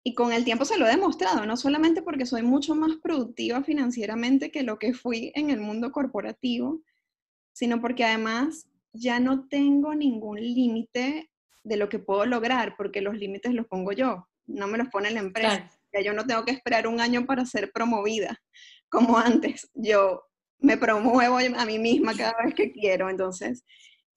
[0.05, 3.62] Y con el tiempo se lo he demostrado, no solamente porque soy mucho más productiva
[3.62, 6.83] financieramente que lo que fui en el mundo corporativo,
[7.53, 11.31] sino porque además ya no tengo ningún límite
[11.62, 15.11] de lo que puedo lograr, porque los límites los pongo yo, no me los pone
[15.11, 15.71] la empresa.
[15.93, 18.41] Ya yo no tengo que esperar un año para ser promovida,
[18.88, 19.71] como antes.
[19.75, 20.25] Yo
[20.59, 23.11] me promuevo a mí misma cada vez que quiero.
[23.11, 23.65] Entonces,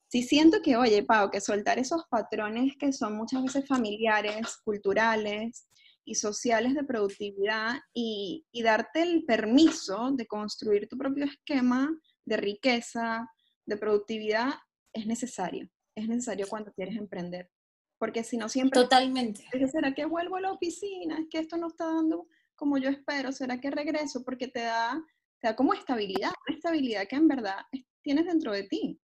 [0.08, 5.68] sí siento que, oye, Pau, que soltar esos patrones que son muchas veces familiares, culturales
[6.06, 11.90] y sociales de productividad y, y darte el permiso de construir tu propio esquema
[12.26, 13.30] de riqueza,
[13.66, 14.54] de productividad,
[14.94, 15.70] es necesario.
[15.96, 17.50] Es necesario cuando quieres emprender.
[17.98, 18.82] Porque si no siempre...
[18.82, 19.46] Totalmente.
[19.72, 21.18] ¿Será que vuelvo a la oficina?
[21.20, 23.32] Es que esto no está dando como yo espero.
[23.32, 24.24] ¿Será que regreso?
[24.24, 25.04] Porque te da,
[25.40, 27.58] te da como estabilidad, una estabilidad que en verdad
[28.02, 29.02] tienes dentro de ti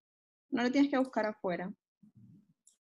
[0.52, 1.74] no lo tienes que buscar afuera.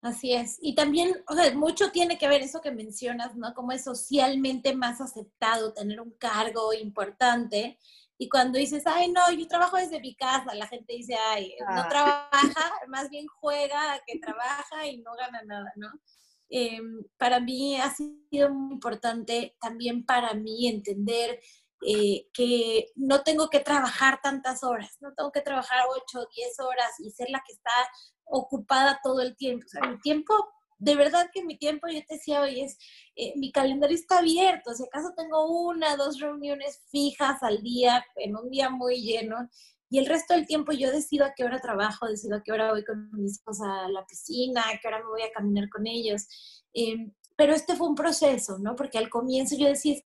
[0.02, 0.58] Así es.
[0.62, 3.54] Y también, o sea, mucho tiene que ver eso que mencionas, ¿no?
[3.54, 7.78] Como es socialmente más aceptado tener un cargo importante.
[8.18, 11.82] Y cuando dices, ay, no, yo trabajo desde mi casa, la gente dice, ay, no
[11.82, 11.88] ah.
[11.88, 12.32] trabaja,
[12.88, 15.90] más bien juega que trabaja y no gana nada, ¿no?
[16.50, 21.40] Em, para mí ha sido muy importante también para mí entender
[21.88, 26.60] eh, que no tengo que trabajar tantas horas, no tengo que trabajar 8 o 10
[26.60, 27.72] horas y ser la que está
[28.32, 29.66] ocupada todo el tiempo.
[29.66, 30.34] O sea, mi tiempo,
[30.80, 32.78] de verdad que mi tiempo, yo te decía hoy, es,
[33.16, 38.36] eh, mi calendario está abierto, si acaso tengo una, dos reuniones fijas al día, en
[38.36, 39.50] un día muy lleno,
[39.90, 42.72] y el resto del tiempo yo decido a qué hora trabajo, decido a qué hora
[42.72, 45.86] voy con mis hijos a la piscina, a qué hora me voy a caminar con
[45.86, 46.64] ellos.
[46.74, 48.74] Em, pero este fue un proceso, ¿no?
[48.76, 50.00] Porque al comienzo yo decía,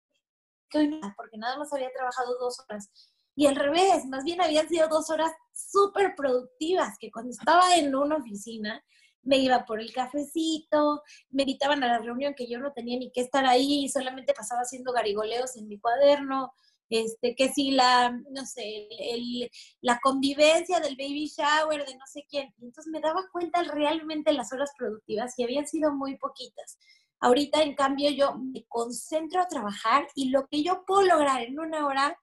[1.17, 2.91] porque nada más había trabajado dos horas.
[3.37, 7.95] Y al revés, más bien habían sido dos horas súper productivas, que cuando estaba en
[7.95, 8.83] una oficina
[9.23, 13.11] me iba por el cafecito, me invitaban a la reunión que yo no tenía ni
[13.11, 16.53] que estar ahí, solamente pasaba haciendo garigoleos en mi cuaderno,
[16.91, 22.25] este, que si la, no sé, el, la convivencia del baby shower de no sé
[22.29, 22.55] quién.
[22.61, 26.79] Entonces me daba cuenta realmente las horas productivas y habían sido muy poquitas.
[27.21, 31.59] Ahorita, en cambio, yo me concentro a trabajar y lo que yo puedo lograr en
[31.59, 32.19] una hora,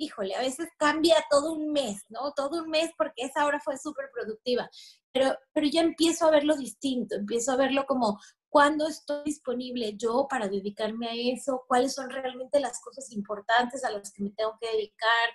[0.00, 2.32] híjole, a veces cambia todo un mes, ¿no?
[2.32, 4.68] Todo un mes porque esa hora fue súper productiva.
[5.12, 10.26] Pero, pero ya empiezo a verlo distinto, empiezo a verlo como cuándo estoy disponible yo
[10.28, 14.56] para dedicarme a eso, cuáles son realmente las cosas importantes a las que me tengo
[14.58, 15.28] que dedicar,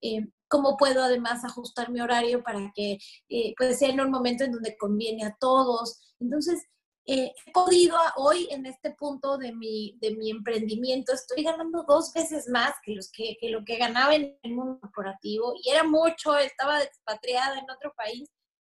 [0.00, 2.98] eh, cómo puedo además ajustar mi horario para que
[3.28, 6.14] eh, pues sea en un momento en donde conviene a todos.
[6.20, 6.64] Entonces,
[7.06, 12.12] eh, he podido hoy en este punto de mi, de mi emprendimiento, estoy ganando dos
[12.12, 15.84] veces más que, los que, que lo que ganaba en el mundo corporativo y era
[15.84, 18.28] mucho, estaba expatriada en otro país.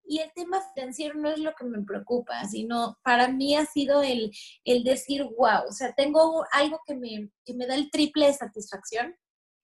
[0.10, 4.02] Y el tema financiero no es lo que me preocupa, sino para mí ha sido
[4.04, 4.32] el,
[4.63, 8.34] el decir, wow, o sea, tengo algo que me, que me da el triple de
[8.34, 9.15] satisfacción,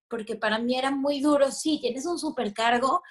[0.09, 3.01] porque para mí era muy duro, sí, tienes un supercargo,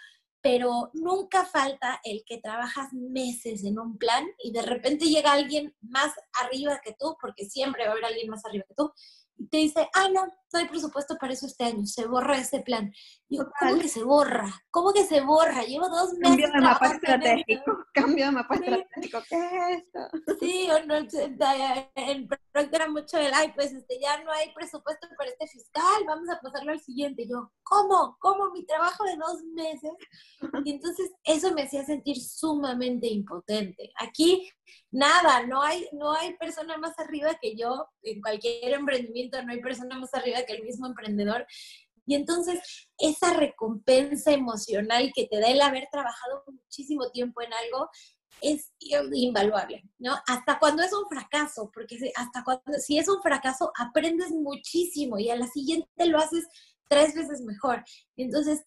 [0.43, 5.75] pero nunca falta el que trabajas meses en un plan y de repente llega alguien
[5.81, 8.93] más arriba que tú, porque siempre va a haber alguien más arriba que tú,
[9.51, 12.93] te dice, ah, no, no hay presupuesto para eso este año, se borra ese plan.
[13.29, 14.53] Digo, ¿cómo que se borra?
[14.71, 15.63] ¿Cómo que se borra?
[15.65, 16.23] Llevo dos meses.
[16.23, 20.37] Cambio de mapa estratégico, cambio de mapa estratégico, ¿qué es esto?
[20.41, 25.09] Sí, o no, el proyecto era mucho del, ay, pues este, ya no hay presupuesto
[25.17, 27.27] para este fiscal, vamos a pasarlo al siguiente.
[27.27, 28.17] yo, ¿cómo?
[28.21, 28.51] ¿Cómo?
[28.51, 29.93] Mi trabajo de dos meses.
[30.65, 33.91] Y entonces eso me hacía sentir sumamente impotente.
[33.99, 34.51] Aquí,
[34.93, 39.61] nada, no hay, no hay persona más arriba que yo, en cualquier emprendimiento no hay
[39.61, 41.47] persona más arriba que el mismo emprendedor.
[42.07, 47.89] Y entonces esa recompensa emocional que te da el haber trabajado muchísimo tiempo en algo
[48.41, 48.73] es
[49.13, 50.17] invaluable, ¿no?
[50.27, 55.31] Hasta cuando es un fracaso, porque hasta cuando, si es un fracaso, aprendes muchísimo y
[55.31, 56.47] a la siguiente lo haces
[56.89, 57.85] tres veces mejor.
[58.17, 58.63] Entonces,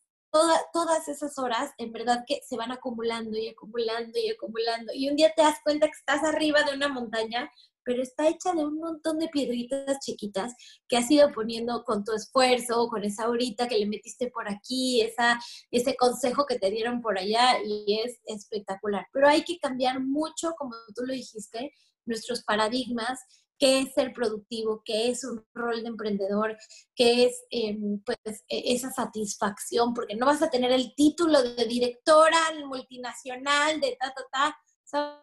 [0.73, 4.93] todas esas horas, en verdad que se van acumulando y acumulando y acumulando.
[4.93, 7.49] Y un día te das cuenta que estás arriba de una montaña,
[7.83, 10.53] pero está hecha de un montón de piedritas chiquitas
[10.87, 15.01] que has ido poniendo con tu esfuerzo, con esa horita que le metiste por aquí,
[15.01, 15.39] esa,
[15.71, 19.05] ese consejo que te dieron por allá y es espectacular.
[19.13, 21.71] Pero hay que cambiar mucho, como tú lo dijiste,
[22.05, 23.19] nuestros paradigmas
[23.57, 26.57] qué es ser productivo, qué es un rol de emprendedor,
[26.95, 31.65] qué es em, pues, e, esa satisfacción, porque no vas a tener el título de
[31.65, 34.57] directora multinacional de ta, ta, ta,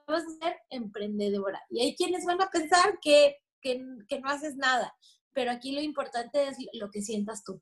[0.07, 1.61] vas a ser emprendedora.
[1.71, 4.95] Y hay quienes van a pensar que, que, no haces nada,
[5.33, 7.61] pero aquí lo importante es lo que sientas tú.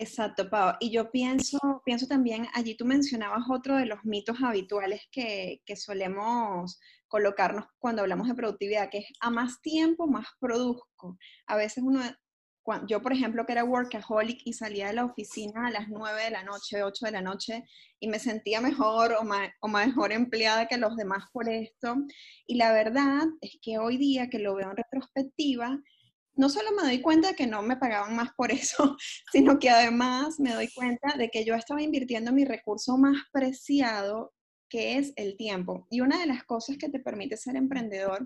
[0.00, 0.74] Exacto, Pau.
[0.78, 5.74] Y yo pienso, pienso también, allí tú mencionabas otro de los mitos habituales que, que
[5.74, 11.18] solemos colocarnos cuando hablamos de productividad, que es a más tiempo, más produzco.
[11.48, 12.00] A veces uno,
[12.86, 16.30] yo por ejemplo que era workaholic y salía de la oficina a las 9 de
[16.30, 17.64] la noche, 8 de la noche
[17.98, 19.22] y me sentía mejor o,
[19.60, 21.96] o mejor empleada que los demás por esto.
[22.46, 25.80] Y la verdad es que hoy día que lo veo en retrospectiva,
[26.38, 28.96] no solo me doy cuenta de que no me pagaban más por eso,
[29.32, 34.32] sino que además me doy cuenta de que yo estaba invirtiendo mi recurso más preciado
[34.70, 35.86] que es el tiempo.
[35.90, 38.24] Y una de las cosas que te permite ser emprendedor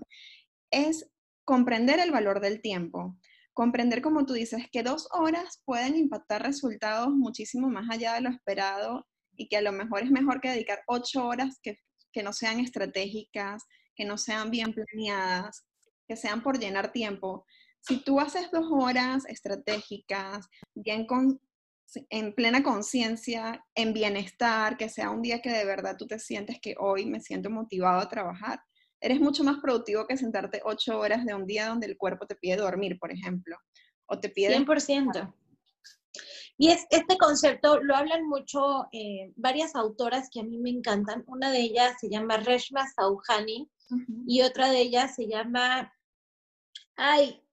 [0.71, 1.09] es
[1.43, 3.17] comprender el valor del tiempo.
[3.53, 8.29] Comprender, como tú dices, que dos horas pueden impactar resultados muchísimo más allá de lo
[8.29, 11.79] esperado y que a lo mejor es mejor que dedicar ocho horas que,
[12.11, 13.63] que no sean estratégicas,
[13.95, 15.65] que no sean bien planeadas,
[16.07, 17.45] que sean por llenar tiempo.
[17.85, 21.39] Si tú haces dos horas estratégicas, bien con,
[22.09, 26.59] en plena conciencia, en bienestar, que sea un día que de verdad tú te sientes
[26.61, 28.61] que hoy me siento motivado a trabajar.
[29.01, 32.35] Eres mucho más productivo que sentarte ocho horas de un día donde el cuerpo te
[32.35, 33.57] pide dormir, por ejemplo.
[34.05, 34.57] O te pide...
[34.57, 35.33] 100%.
[36.57, 41.25] Y es, este concepto lo hablan mucho eh, varias autoras que a mí me encantan.
[41.27, 43.69] Una de ellas se llama Reshma Sauhani
[44.25, 45.91] y otra de ellas se llama,
[46.95, 47.43] ay,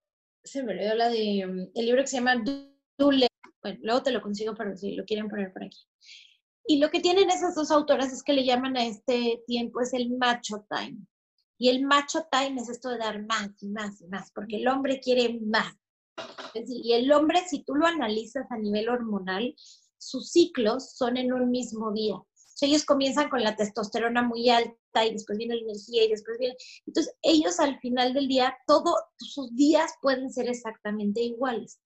[0.44, 2.42] se me olvidó la de, mm, el libro que se llama
[2.98, 3.30] Dule
[3.62, 5.78] bueno, luego te lo consigo para si lo quieren poner por aquí.
[6.66, 9.92] Y lo que tienen esas dos autoras es que le llaman a este tiempo es
[9.92, 10.98] el macho time.
[11.58, 14.68] Y el macho time es esto de dar más y más y más, porque el
[14.68, 15.74] hombre quiere más.
[16.54, 19.54] y el hombre, si tú lo analizas a nivel hormonal,
[19.98, 22.16] sus ciclos son en un mismo día.
[22.62, 26.56] Ellos comienzan con la testosterona muy alta y después viene la energía y después viene...
[26.86, 31.80] Entonces, ellos al final del día, todos sus días pueden ser exactamente iguales.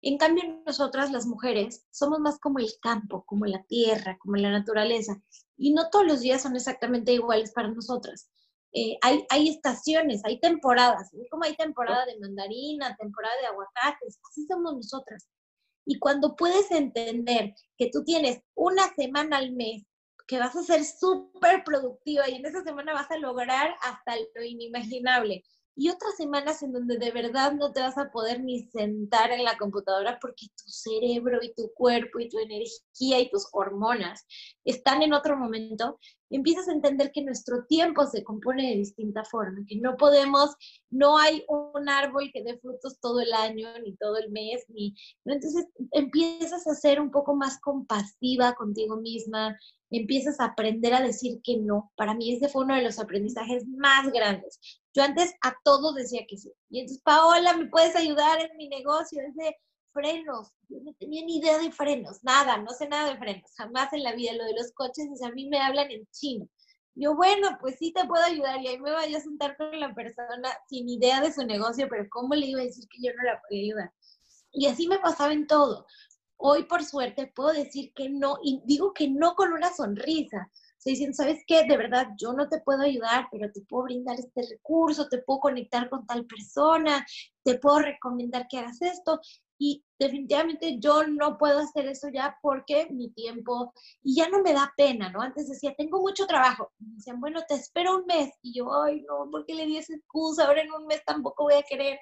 [0.00, 4.50] En cambio, nosotras las mujeres somos más como el campo, como la tierra, como la
[4.50, 5.20] naturaleza,
[5.56, 8.30] y no todos los días son exactamente iguales para nosotras.
[8.72, 14.46] Eh, hay, hay, estaciones, hay temporadas, como hay temporada de mandarina, temporada de aguacates, así
[14.46, 15.26] somos nosotras.
[15.84, 19.87] Y cuando puedes entender que tú tienes una semana al mes
[20.28, 24.44] que vas a ser súper productiva y en esa semana vas a lograr hasta lo
[24.44, 25.42] inimaginable,
[25.80, 29.44] y otras semanas en donde de verdad no te vas a poder ni sentar en
[29.44, 34.26] la computadora porque tu cerebro y tu cuerpo y tu energía y tus hormonas
[34.64, 39.64] están en otro momento, empiezas a entender que nuestro tiempo se compone de distinta forma,
[39.68, 40.56] que no podemos,
[40.90, 44.96] no hay un árbol que dé frutos todo el año, ni todo el mes, ni...
[45.24, 49.56] Entonces empiezas a ser un poco más compasiva contigo misma,
[49.90, 51.92] empiezas a aprender a decir que no.
[51.96, 54.58] Para mí ese fue uno de los aprendizajes más grandes.
[54.98, 56.52] Yo antes a todo decía que sí.
[56.70, 59.22] Y entonces, Paola, ¿me puedes ayudar en mi negocio?
[59.22, 59.56] Es de
[59.92, 60.50] frenos.
[60.68, 64.02] Yo no tenía ni idea de frenos, nada, no sé nada de frenos, jamás en
[64.02, 64.32] la vida.
[64.32, 66.48] Lo de los coches, o a mí me hablan en chino.
[66.96, 68.60] Yo, bueno, pues sí te puedo ayudar.
[68.60, 72.08] Y ahí me voy a sentar con la persona sin idea de su negocio, pero
[72.10, 73.92] ¿cómo le iba a decir que yo no la podía ayudar?
[74.50, 75.86] Y así me pasaba en todo.
[76.38, 80.90] Hoy, por suerte, puedo decir que no, y digo que no con una sonrisa, se
[80.90, 81.64] dicen, ¿sabes qué?
[81.64, 85.40] De verdad, yo no te puedo ayudar, pero te puedo brindar este recurso, te puedo
[85.40, 87.04] conectar con tal persona,
[87.42, 89.20] te puedo recomendar que hagas esto.
[89.60, 93.72] Y definitivamente yo no puedo hacer eso ya porque mi tiempo,
[94.04, 95.20] y ya no me da pena, ¿no?
[95.20, 96.70] Antes decía, tengo mucho trabajo.
[96.78, 98.30] me decían, bueno, te espero un mes.
[98.40, 100.46] Y yo, ay, no, ¿por qué le di esa excusa?
[100.46, 101.98] Ahora en un mes tampoco voy a querer.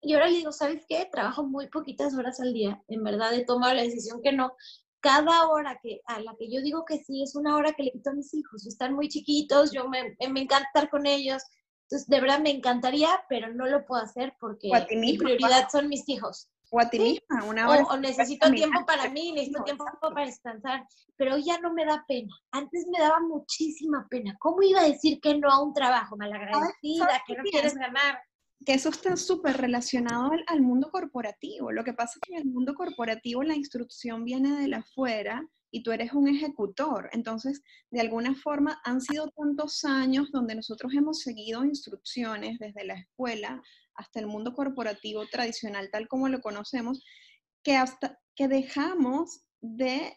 [0.00, 1.06] Y ahora le digo, ¿sabes qué?
[1.12, 2.82] Trabajo muy poquitas horas al día.
[2.88, 4.52] En verdad he tomado la decisión que no.
[5.00, 7.92] Cada hora que, a la que yo digo que sí es una hora que le
[7.92, 8.66] quito a mis hijos.
[8.66, 11.42] Están muy chiquitos, yo me, me encanta estar con ellos.
[11.84, 16.08] Entonces, de verdad me encantaría, pero no lo puedo hacer porque mi prioridad son mis
[16.08, 16.50] hijos.
[16.70, 17.84] O a ti misma, una hora.
[17.84, 20.86] O, necesito tiempo para mí, necesito tiempo para descansar,
[21.16, 22.34] pero ya no me da pena.
[22.50, 24.36] Antes me daba muchísima pena.
[24.38, 28.20] ¿Cómo iba a decir que no a un trabajo malagradecida, que no quieres ganar?
[28.64, 31.70] Que eso está súper relacionado al, mundo corporativo.
[31.72, 35.46] Lo que pasa es que en el mundo corporativo la instrucción viene de la afuera
[35.70, 37.08] y tú eres un ejecutor.
[37.12, 42.94] Entonces, de alguna forma, han sido tantos años donde nosotros hemos seguido instrucciones desde la
[42.94, 43.62] escuela
[43.94, 47.04] hasta el mundo corporativo tradicional, tal como lo conocemos,
[47.62, 50.16] que hasta que dejamos de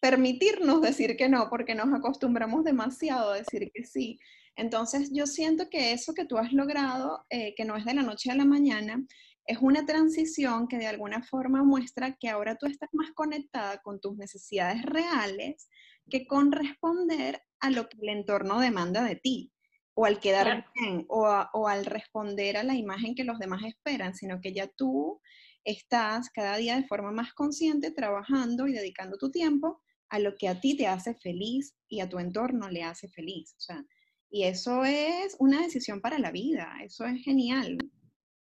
[0.00, 4.18] permitirnos decir que no, porque nos acostumbramos demasiado a decir que sí.
[4.58, 8.02] Entonces yo siento que eso que tú has logrado, eh, que no es de la
[8.02, 9.00] noche a la mañana,
[9.46, 14.00] es una transición que de alguna forma muestra que ahora tú estás más conectada con
[14.00, 15.68] tus necesidades reales
[16.10, 19.52] que con responder a lo que el entorno demanda de ti,
[19.94, 24.16] o al quedar bien, o, o al responder a la imagen que los demás esperan,
[24.16, 25.20] sino que ya tú
[25.62, 30.48] estás cada día de forma más consciente trabajando y dedicando tu tiempo a lo que
[30.48, 33.54] a ti te hace feliz y a tu entorno le hace feliz.
[33.56, 33.84] O sea,
[34.30, 37.78] y eso es una decisión para la vida, eso es genial.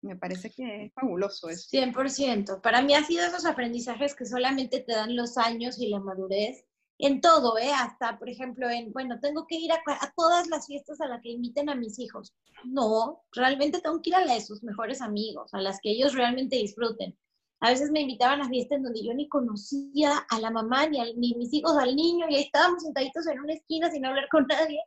[0.03, 1.68] Me parece que es fabuloso eso.
[1.70, 2.61] 100%.
[2.61, 6.64] Para mí ha sido esos aprendizajes que solamente te dan los años y la madurez
[6.99, 7.72] en todo, ¿eh?
[7.72, 9.82] Hasta, por ejemplo, en, bueno, tengo que ir a,
[10.16, 12.35] todas las fiestas a las que inviten a mis hijos.
[12.64, 16.14] No, realmente tengo que ir a las de sus mejores amigos, a las que ellos
[16.14, 17.16] realmente disfruten.
[17.61, 21.01] A veces me invitaban a fiestas en donde yo ni conocía a la mamá, ni,
[21.01, 24.28] a, ni mis hijos al niño, y ahí estábamos sentaditos en una esquina sin hablar
[24.30, 24.80] con nadie.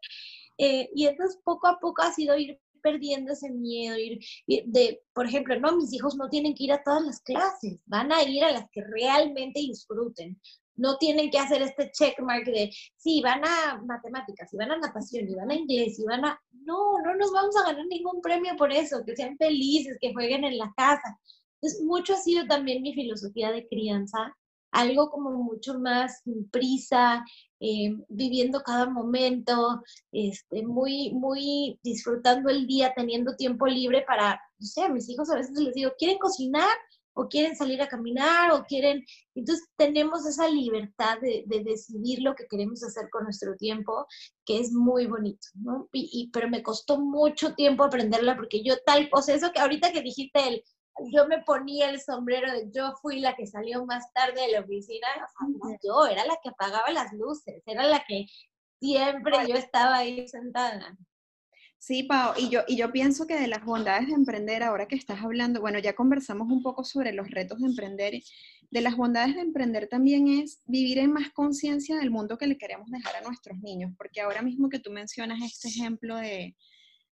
[0.58, 5.26] Eh, y entonces poco a poco ha sido ir perdiendo ese miedo, ir, de, por
[5.26, 8.44] ejemplo, no, mis hijos no tienen que ir a todas las clases, van a ir
[8.44, 10.40] a las que realmente disfruten.
[10.76, 15.28] No tienen que hacer este checkmark de, sí, van a matemáticas, y van a natación,
[15.28, 16.40] y van a inglés, y van a...
[16.52, 20.44] No, no nos vamos a ganar ningún premio por eso, que sean felices, que jueguen
[20.44, 21.20] en la casa.
[21.56, 24.36] Entonces, mucho ha sido también mi filosofía de crianza,
[24.72, 27.26] algo como mucho más sin prisa,
[27.60, 29.82] eh, viviendo cada momento,
[30.12, 35.30] este, muy, muy disfrutando el día, teniendo tiempo libre para, no sé, a mis hijos
[35.30, 36.78] a veces les digo, ¿quieren cocinar?
[37.18, 39.04] o quieren salir a caminar, o quieren...
[39.34, 44.06] Entonces tenemos esa libertad de, decidir lo que queremos hacer con nuestro tiempo,
[44.46, 45.90] que es muy bonito, ¿no?
[45.92, 50.48] Y, pero me costó mucho tiempo aprenderla porque yo tal eso que ahorita que dijiste
[50.48, 50.64] el,
[51.12, 54.62] yo me ponía el sombrero de yo fui la que salió más tarde de la
[54.62, 55.08] oficina,
[55.84, 58.26] yo era la que apagaba las luces, era la que
[58.80, 60.98] siempre yo estaba ahí sentada.
[61.80, 64.96] Sí, Pau, y yo, y yo pienso que de las bondades de emprender, ahora que
[64.96, 68.20] estás hablando, bueno, ya conversamos un poco sobre los retos de emprender,
[68.72, 72.58] de las bondades de emprender también es vivir en más conciencia del mundo que le
[72.58, 76.56] queremos dejar a nuestros niños, porque ahora mismo que tú mencionas este ejemplo de,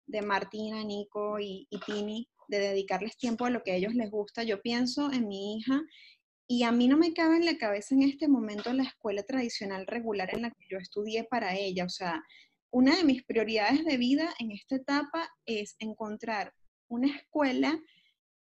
[0.08, 4.10] de Martina, Nico y, y Tini, de dedicarles tiempo a lo que a ellos les
[4.10, 4.44] gusta.
[4.44, 5.82] Yo pienso en mi hija
[6.48, 9.88] y a mí no me cabe en la cabeza en este momento la escuela tradicional
[9.88, 11.86] regular en la que yo estudié para ella.
[11.86, 12.24] O sea,
[12.72, 16.54] una de mis prioridades de vida en esta etapa es encontrar
[16.88, 17.80] una escuela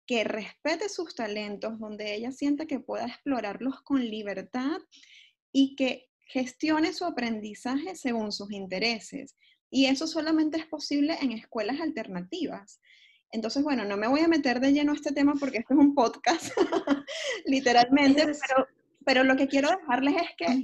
[0.06, 4.80] que respete sus talentos, donde ella sienta que pueda explorarlos con libertad
[5.52, 9.38] y que gestione su aprendizaje según sus intereses.
[9.70, 12.82] Y eso solamente es posible en escuelas alternativas.
[13.34, 15.80] Entonces, bueno, no me voy a meter de lleno a este tema porque esto es
[15.80, 16.54] un podcast,
[17.46, 18.68] literalmente, pero,
[19.04, 20.64] pero lo que quiero dejarles es que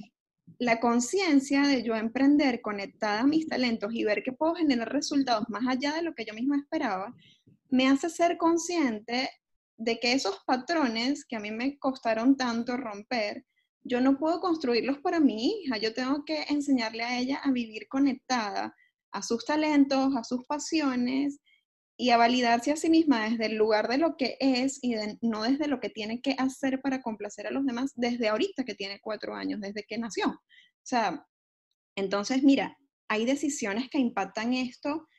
[0.59, 5.49] la conciencia de yo emprender conectada a mis talentos y ver que puedo generar resultados
[5.49, 7.15] más allá de lo que yo misma esperaba,
[7.69, 9.31] me hace ser consciente
[9.77, 13.45] de que esos patrones que a mí me costaron tanto romper,
[13.83, 17.87] yo no puedo construirlos para mi hija, yo tengo que enseñarle a ella a vivir
[17.87, 18.75] conectada
[19.11, 21.39] a sus talentos, a sus pasiones
[22.01, 25.43] y a validarse a sí misma desde el lugar de lo que es y no
[25.43, 29.01] desde lo que tiene que hacer para complacer a los demás desde ahorita que tiene
[29.01, 30.29] cuatro años, desde que nació.
[30.29, 31.27] O sea,
[31.97, 32.77] entonces, mira,
[33.09, 35.09] hay decisiones que impactan esto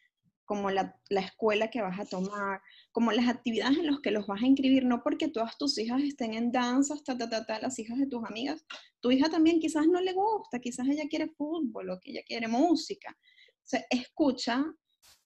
[0.47, 2.63] como la, la, escuela que vas a tomar,
[2.93, 6.03] como las actividades en las que los vas a inscribir, no porque todas tus hijas
[6.03, 8.65] estén en danza, ta, ta, ta, ta, las hijas de tus amigas,
[9.01, 12.49] tu hija también quizás no le gusta, quizás ella quiere fútbol o que ella quiere
[12.49, 13.15] música.
[13.21, 14.65] O sea, escucha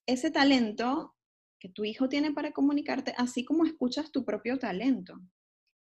[0.05, 1.15] ese talento
[1.69, 5.21] tu hijo tiene para comunicarte, así como escuchas tu propio talento.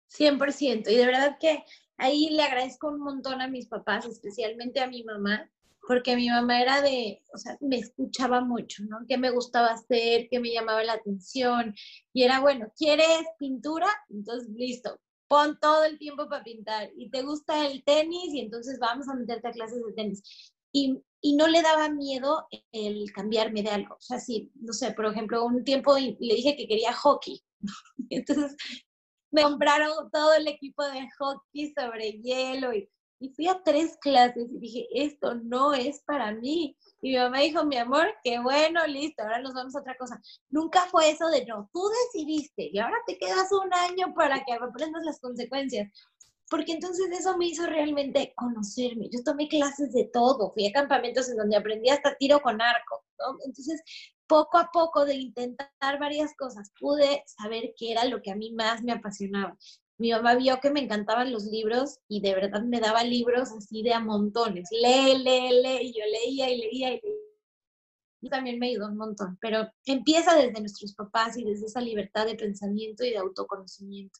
[0.09, 0.89] 100%.
[0.89, 1.63] Y de verdad que
[1.97, 5.49] ahí le agradezco un montón a mis papás, especialmente a mi mamá,
[5.88, 8.99] porque mi mamá era de, o sea, me escuchaba mucho, ¿no?
[9.07, 10.28] ¿Qué me gustaba hacer?
[10.30, 11.74] ¿Qué me llamaba la atención?
[12.13, 13.88] Y era, bueno, ¿quieres pintura?
[14.09, 16.89] Entonces, listo, pon todo el tiempo para pintar.
[16.95, 18.34] ¿Y te gusta el tenis?
[18.34, 20.53] Y entonces vamos a meterte a clases de tenis.
[20.72, 23.95] Y, y no le daba miedo el cambiarme de algo.
[23.95, 27.41] O sea, sí, no sé, por ejemplo, un tiempo le dije que quería hockey.
[28.09, 28.55] Entonces
[29.32, 34.51] me compraron todo el equipo de hockey sobre hielo y, y fui a tres clases
[34.51, 36.76] y dije, esto no es para mí.
[37.01, 40.19] Y mi mamá dijo, mi amor, qué bueno, listo, ahora nos vamos a otra cosa.
[40.49, 41.82] Nunca fue eso de, no, tú
[42.13, 45.91] decidiste y ahora te quedas un año para que aprendas las consecuencias.
[46.51, 49.09] Porque entonces eso me hizo realmente conocerme.
[49.09, 53.05] Yo tomé clases de todo, fui a campamentos en donde aprendí hasta tiro con arco.
[53.19, 53.37] ¿no?
[53.45, 53.81] Entonces
[54.27, 58.51] poco a poco de intentar varias cosas, pude saber qué era lo que a mí
[58.51, 59.57] más me apasionaba.
[59.97, 63.81] Mi mamá vio que me encantaban los libros y de verdad me daba libros así
[63.81, 64.67] de a montones.
[64.71, 68.29] Lee, lee, lee, y yo leía y leía y leía.
[68.29, 72.35] También me ayudó un montón, pero empieza desde nuestros papás y desde esa libertad de
[72.35, 74.19] pensamiento y de autoconocimiento.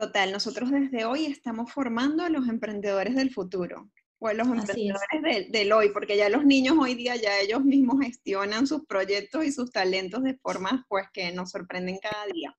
[0.00, 5.72] Total, nosotros desde hoy estamos formando a los emprendedores del futuro o los emprendedores del,
[5.72, 9.70] hoy, porque ya los niños hoy día ya ellos mismos gestionan sus proyectos y sus
[9.70, 12.56] talentos de formas pues que nos sorprenden cada día.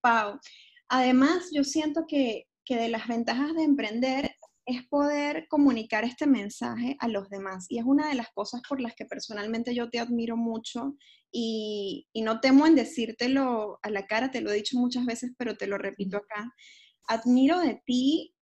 [0.00, 0.40] Pau,
[0.88, 4.34] además yo siento que, que de las ventajas de emprender
[4.70, 7.66] es poder comunicar este mensaje a los demás.
[7.68, 10.96] Y es una de las cosas por las que personalmente yo te admiro mucho
[11.32, 15.32] y, y, no temo en decírtelo a la cara, te lo he dicho muchas veces,
[15.38, 16.52] pero te lo repito acá.
[17.08, 18.34] Admiro de ti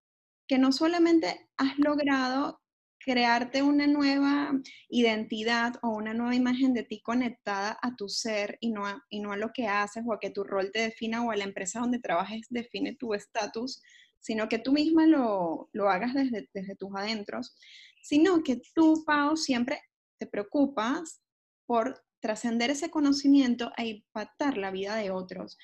[0.46, 2.60] que no solamente has logrado
[2.98, 4.52] crearte una nueva
[4.88, 9.20] identidad o una nueva imagen de ti conectada a tu ser y no a, y
[9.20, 11.44] no a lo que haces o a que tu rol te defina o a la
[11.44, 13.80] empresa donde trabajes define tu estatus,
[14.20, 17.56] sino que tú misma lo, lo hagas desde, desde tus adentros,
[18.02, 19.80] sino que tú, Pau, siempre
[20.18, 21.20] te preocupas
[21.66, 25.56] por trascender ese conocimiento e impactar la vida de otros.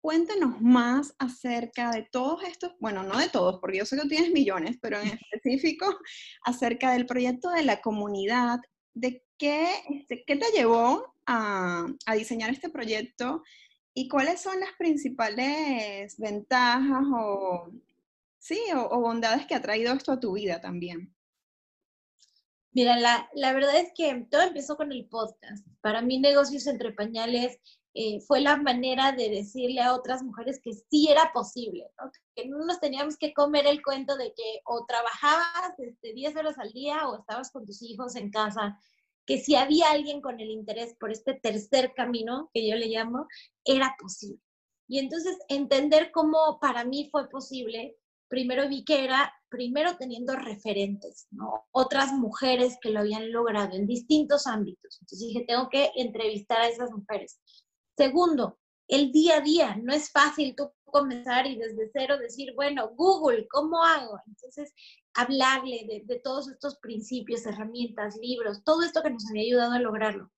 [0.00, 4.32] Cuéntanos más acerca de todos estos, bueno, no de todos, porque yo sé que tienes
[4.32, 5.86] millones, pero en específico
[6.44, 8.58] acerca del proyecto de la comunidad,
[8.94, 13.42] de qué, este, qué te llevó a, a, diseñar este proyecto
[13.92, 17.70] y cuáles son las principales ventajas o,
[18.48, 21.14] sí, o, o bondades que ha traído esto a tu vida también.
[22.72, 25.66] Mira, la, la, verdad es que todo empezó con el podcast.
[25.80, 27.58] Para mí, negocios entre pañales
[27.94, 31.90] eh, fue la manera de decirle a otras mujeres que sí era posible,
[32.34, 36.58] que no nos teníamos que comer el cuento de que o trabajabas este, 10 horas
[36.58, 38.78] al día o estabas con tus hijos en casa,
[39.26, 43.26] que si había alguien con el interés por este tercer camino, que yo le llamo,
[43.64, 44.40] era posible.
[44.86, 47.96] Y entonces entender cómo para mí fue posible,
[48.28, 51.66] primero vi que era, primero teniendo referentes, ¿no?
[51.70, 54.98] Otras mujeres que lo habían logrado en distintos ámbitos.
[55.00, 57.40] Entonces dije, tengo que entrevistar a esas mujeres.
[57.96, 58.58] Segundo,
[58.88, 59.76] el día a día.
[59.82, 64.18] No es fácil tú comenzar y desde cero decir, bueno, Google, ¿cómo hago?
[64.26, 64.72] Entonces,
[65.14, 69.80] hablarle de, de, todos estos principios, herramientas, libros, todo esto que nos había ayudado a
[69.80, 70.30] lograrlo.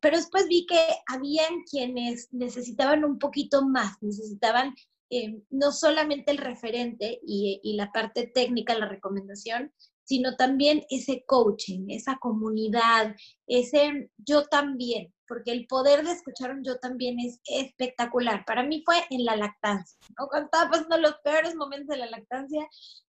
[0.00, 4.74] Pero después vi que habían quienes necesitaban un poquito más, necesitaban
[5.10, 9.72] eh, no solamente el referente y, la parte técnica, la recomendación,
[10.04, 13.14] sino también ese coaching, esa comunidad,
[13.46, 18.44] ese yo también, porque el poder de escuchar un yo también es espectacular.
[18.44, 20.28] Para mí fue en la lactancia, ¿no?
[20.28, 22.68] cuando estaba pasando los peores momentos de la lactancia,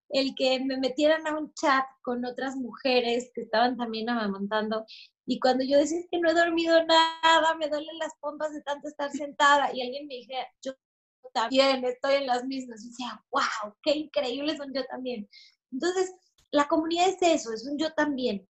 [0.09, 4.85] el que me metieran a un chat con otras mujeres que estaban también amamantando
[5.29, 8.87] y cuando yo decía que no he dormido nada, me duelen las pompas de tanto
[8.87, 10.71] estar sentada y alguien me dijera, yo
[11.41, 15.29] también estoy en las mismas, y decía, wow, qué increíbles son yo también.
[15.71, 16.13] Entonces,
[16.51, 18.47] la comunidad es eso, es un yo también.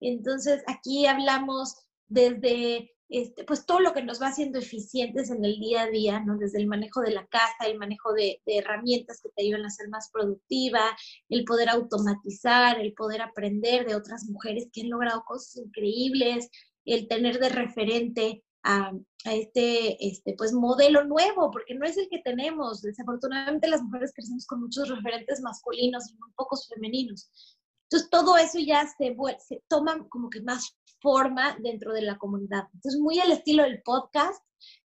[0.00, 1.74] Entonces, aquí hablamos
[2.08, 6.20] desde este, pues todo lo que nos va haciendo eficientes en el día a día,
[6.20, 6.36] ¿no?
[6.36, 9.70] Desde el manejo de la casa, el manejo de, de, herramientas que te ayudan a
[9.70, 10.80] ser más productiva,
[11.28, 16.50] el poder automatizar, el poder aprender de otras mujeres que han logrado cosas increíbles,
[16.84, 18.90] el tener de referente a,
[19.24, 22.82] a, este, este pues modelo nuevo, porque no es el que tenemos.
[22.82, 27.30] Desafortunadamente las mujeres crecemos con muchos referentes masculinos y muy pocos femeninos.
[27.84, 32.64] Entonces, todo eso ya se, se toma como que más forma dentro de la comunidad.
[32.74, 34.42] Entonces, muy al estilo del podcast,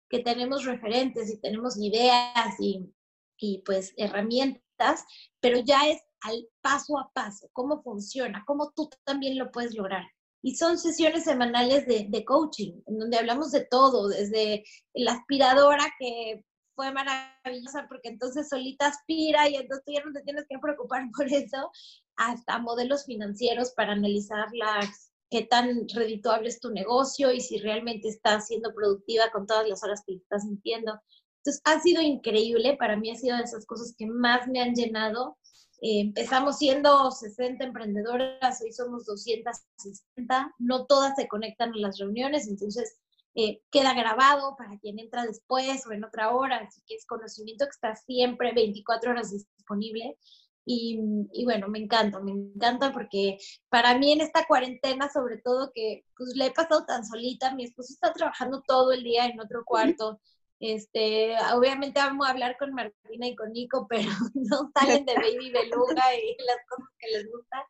[0.08, 2.94] que tenemos referentes y tenemos ideas y,
[3.38, 5.04] y pues herramientas,
[5.40, 10.04] pero ya es al paso a paso, cómo funciona, cómo tú también lo puedes lograr.
[10.42, 14.64] Y son sesiones semanales de, de coaching, en donde hablamos de todo, desde
[14.94, 16.44] la aspiradora que
[16.76, 21.04] fue maravillosa porque entonces solita aspira y entonces tú ya no te tienes que preocupar
[21.16, 21.72] por eso,
[22.16, 28.10] hasta modelos financieros para analizar las, qué tan redituable es tu negocio y si realmente
[28.10, 31.00] estás siendo productiva con todas las horas que estás sintiendo.
[31.38, 34.76] Entonces, ha sido increíble, para mí ha sido de esas cosas que más me han
[34.76, 35.38] llenado.
[35.82, 42.48] Eh, empezamos siendo 60 emprendedoras, hoy somos 260, no todas se conectan a las reuniones,
[42.48, 43.00] entonces
[43.34, 47.66] eh, queda grabado para quien entra después o en otra hora, así que es conocimiento
[47.66, 50.18] que está siempre 24 horas disponible.
[50.64, 51.00] Y,
[51.34, 56.06] y, bueno, me encanta, me encanta porque para mí en esta cuarentena, sobre todo que
[56.16, 59.64] pues le he pasado tan solita, mi esposo está trabajando todo el día en otro
[59.66, 60.20] cuarto.
[60.62, 65.51] Este, obviamente vamos a hablar con Martina y con Nico, pero no salen de Baby
[65.51, 67.62] Beluga y las cosas que les gustan.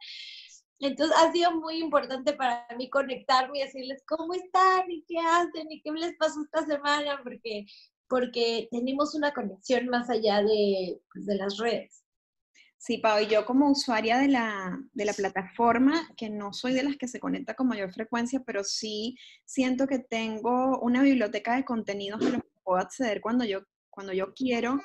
[0.80, 5.72] Entonces ha sido muy importante para mí conectarme y decirles cómo están y qué hacen
[5.72, 7.66] y qué les pasó esta semana, porque,
[8.10, 12.04] porque tenemos una conexión más allá de, pues, de las redes.
[12.78, 16.82] Sí, Pau, y yo como usuaria de la, de la, plataforma, que no soy de
[16.82, 19.16] las que se conecta con mayor frecuencia, pero sí
[19.46, 24.34] siento que tengo una biblioteca de contenidos a los puedo acceder cuando yo, cuando yo
[24.34, 24.80] quiero.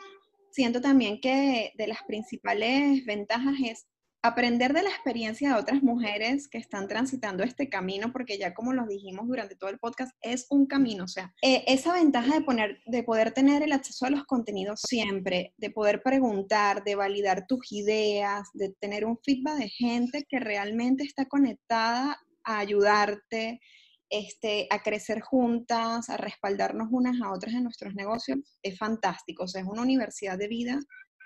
[0.50, 3.86] Siento también que de las principales ventajas es
[4.26, 8.72] aprender de la experiencia de otras mujeres que están transitando este camino, porque ya como
[8.72, 12.40] lo dijimos durante todo el podcast, es un camino, o sea, eh, esa ventaja de,
[12.42, 17.46] poner, de poder tener el acceso a los contenidos siempre, de poder preguntar, de validar
[17.46, 23.60] tus ideas, de tener un feedback de gente que realmente está conectada a ayudarte,
[24.08, 29.48] este, a crecer juntas, a respaldarnos unas a otras en nuestros negocios, es fantástico, o
[29.48, 30.78] sea, es una universidad de vida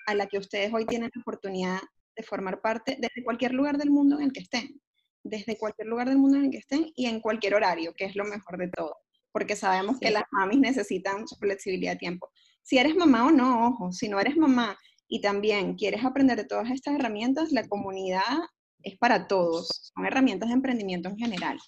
[0.06, 1.80] a la que ustedes hoy tienen la oportunidad
[2.16, 4.80] de formar parte desde cualquier lugar del mundo en el que estén,
[5.22, 8.16] desde cualquier lugar del mundo en el que estén y en cualquier horario, que es
[8.16, 8.96] lo mejor de todo,
[9.32, 12.30] porque sabemos que las mamis necesitan su flexibilidad de tiempo.
[12.62, 14.78] Si eres mamá o no, ojo, si no eres mamá
[15.08, 18.38] y también quieres aprender de todas estas herramientas, la comunidad
[18.82, 21.58] es para todos, son herramientas de emprendimiento en general.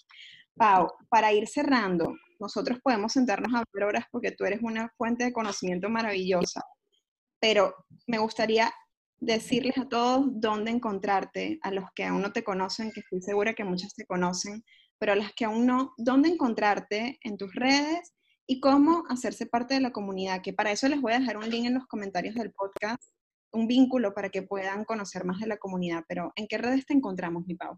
[0.57, 5.24] Pau, para ir cerrando, nosotros podemos sentarnos a ver horas porque tú eres una fuente
[5.24, 6.62] de conocimiento maravillosa,
[7.40, 7.74] pero
[8.07, 8.72] me gustaría
[9.18, 13.55] decirles a todos dónde encontrarte, a los que aún no te conocen, que estoy segura
[13.55, 14.64] que muchas te conocen,
[14.98, 18.12] pero a las que aún no, dónde encontrarte en tus redes
[18.46, 21.48] y cómo hacerse parte de la comunidad, que para eso les voy a dejar un
[21.48, 23.03] link en los comentarios del podcast,
[23.53, 26.94] un vínculo para que puedan conocer más de la comunidad, pero ¿en qué redes te
[26.94, 27.76] encontramos, mi Pau?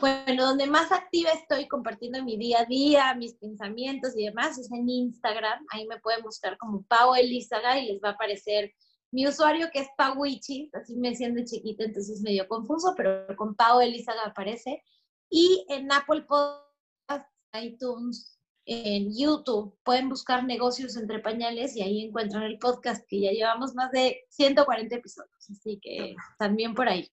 [0.00, 4.70] Bueno, donde más activa estoy compartiendo mi día a día, mis pensamientos y demás, es
[4.72, 5.64] en Instagram.
[5.70, 8.72] Ahí me pueden buscar como Pau Elizaga y les va a aparecer
[9.12, 13.80] mi usuario que es Pawichi, así me siento chiquita, entonces medio confuso, pero con Pau
[13.80, 14.82] Elizaga aparece.
[15.28, 17.28] Y en Apple Podcast,
[17.60, 23.32] iTunes, en YouTube, pueden buscar negocios entre pañales y ahí encuentran el podcast que ya
[23.32, 27.10] llevamos más de 140 episodios, así que también por ahí.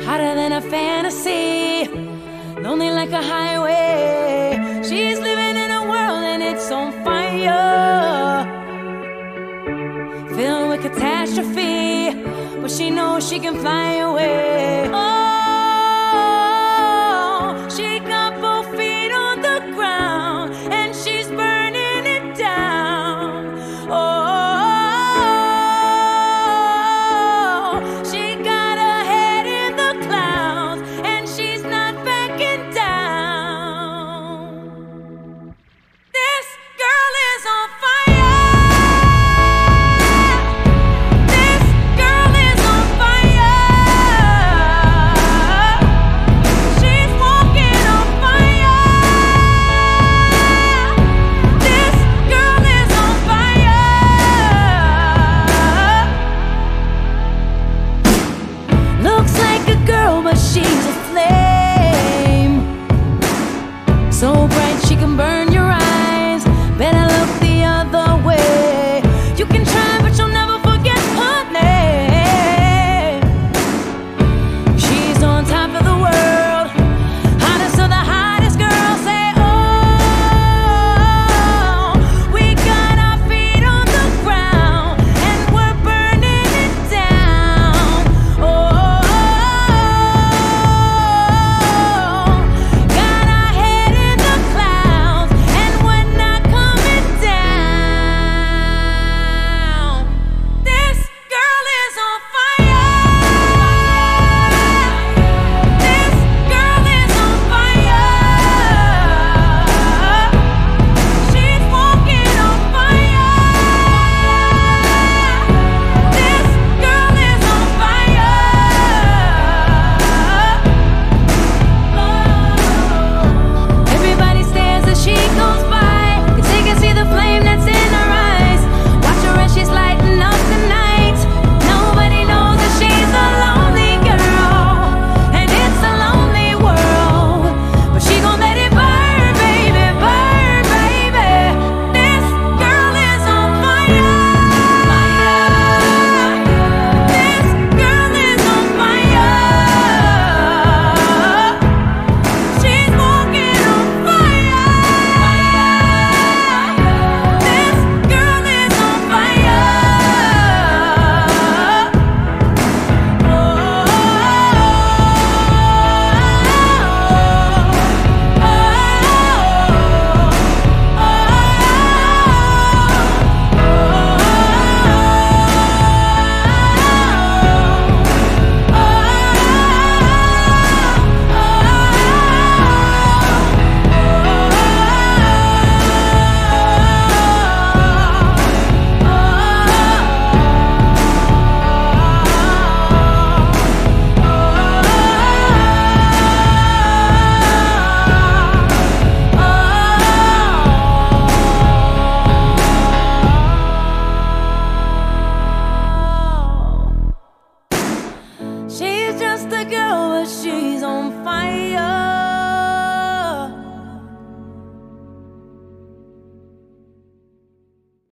[0.04, 1.86] Hotter than a fantasy,
[2.62, 4.82] lonely like a highway.
[4.82, 8.44] She's living in a world and it's on fire.
[10.34, 11.77] Filled with catastrophe,
[12.78, 14.88] she knows she can fly away.
[14.92, 15.07] Oh,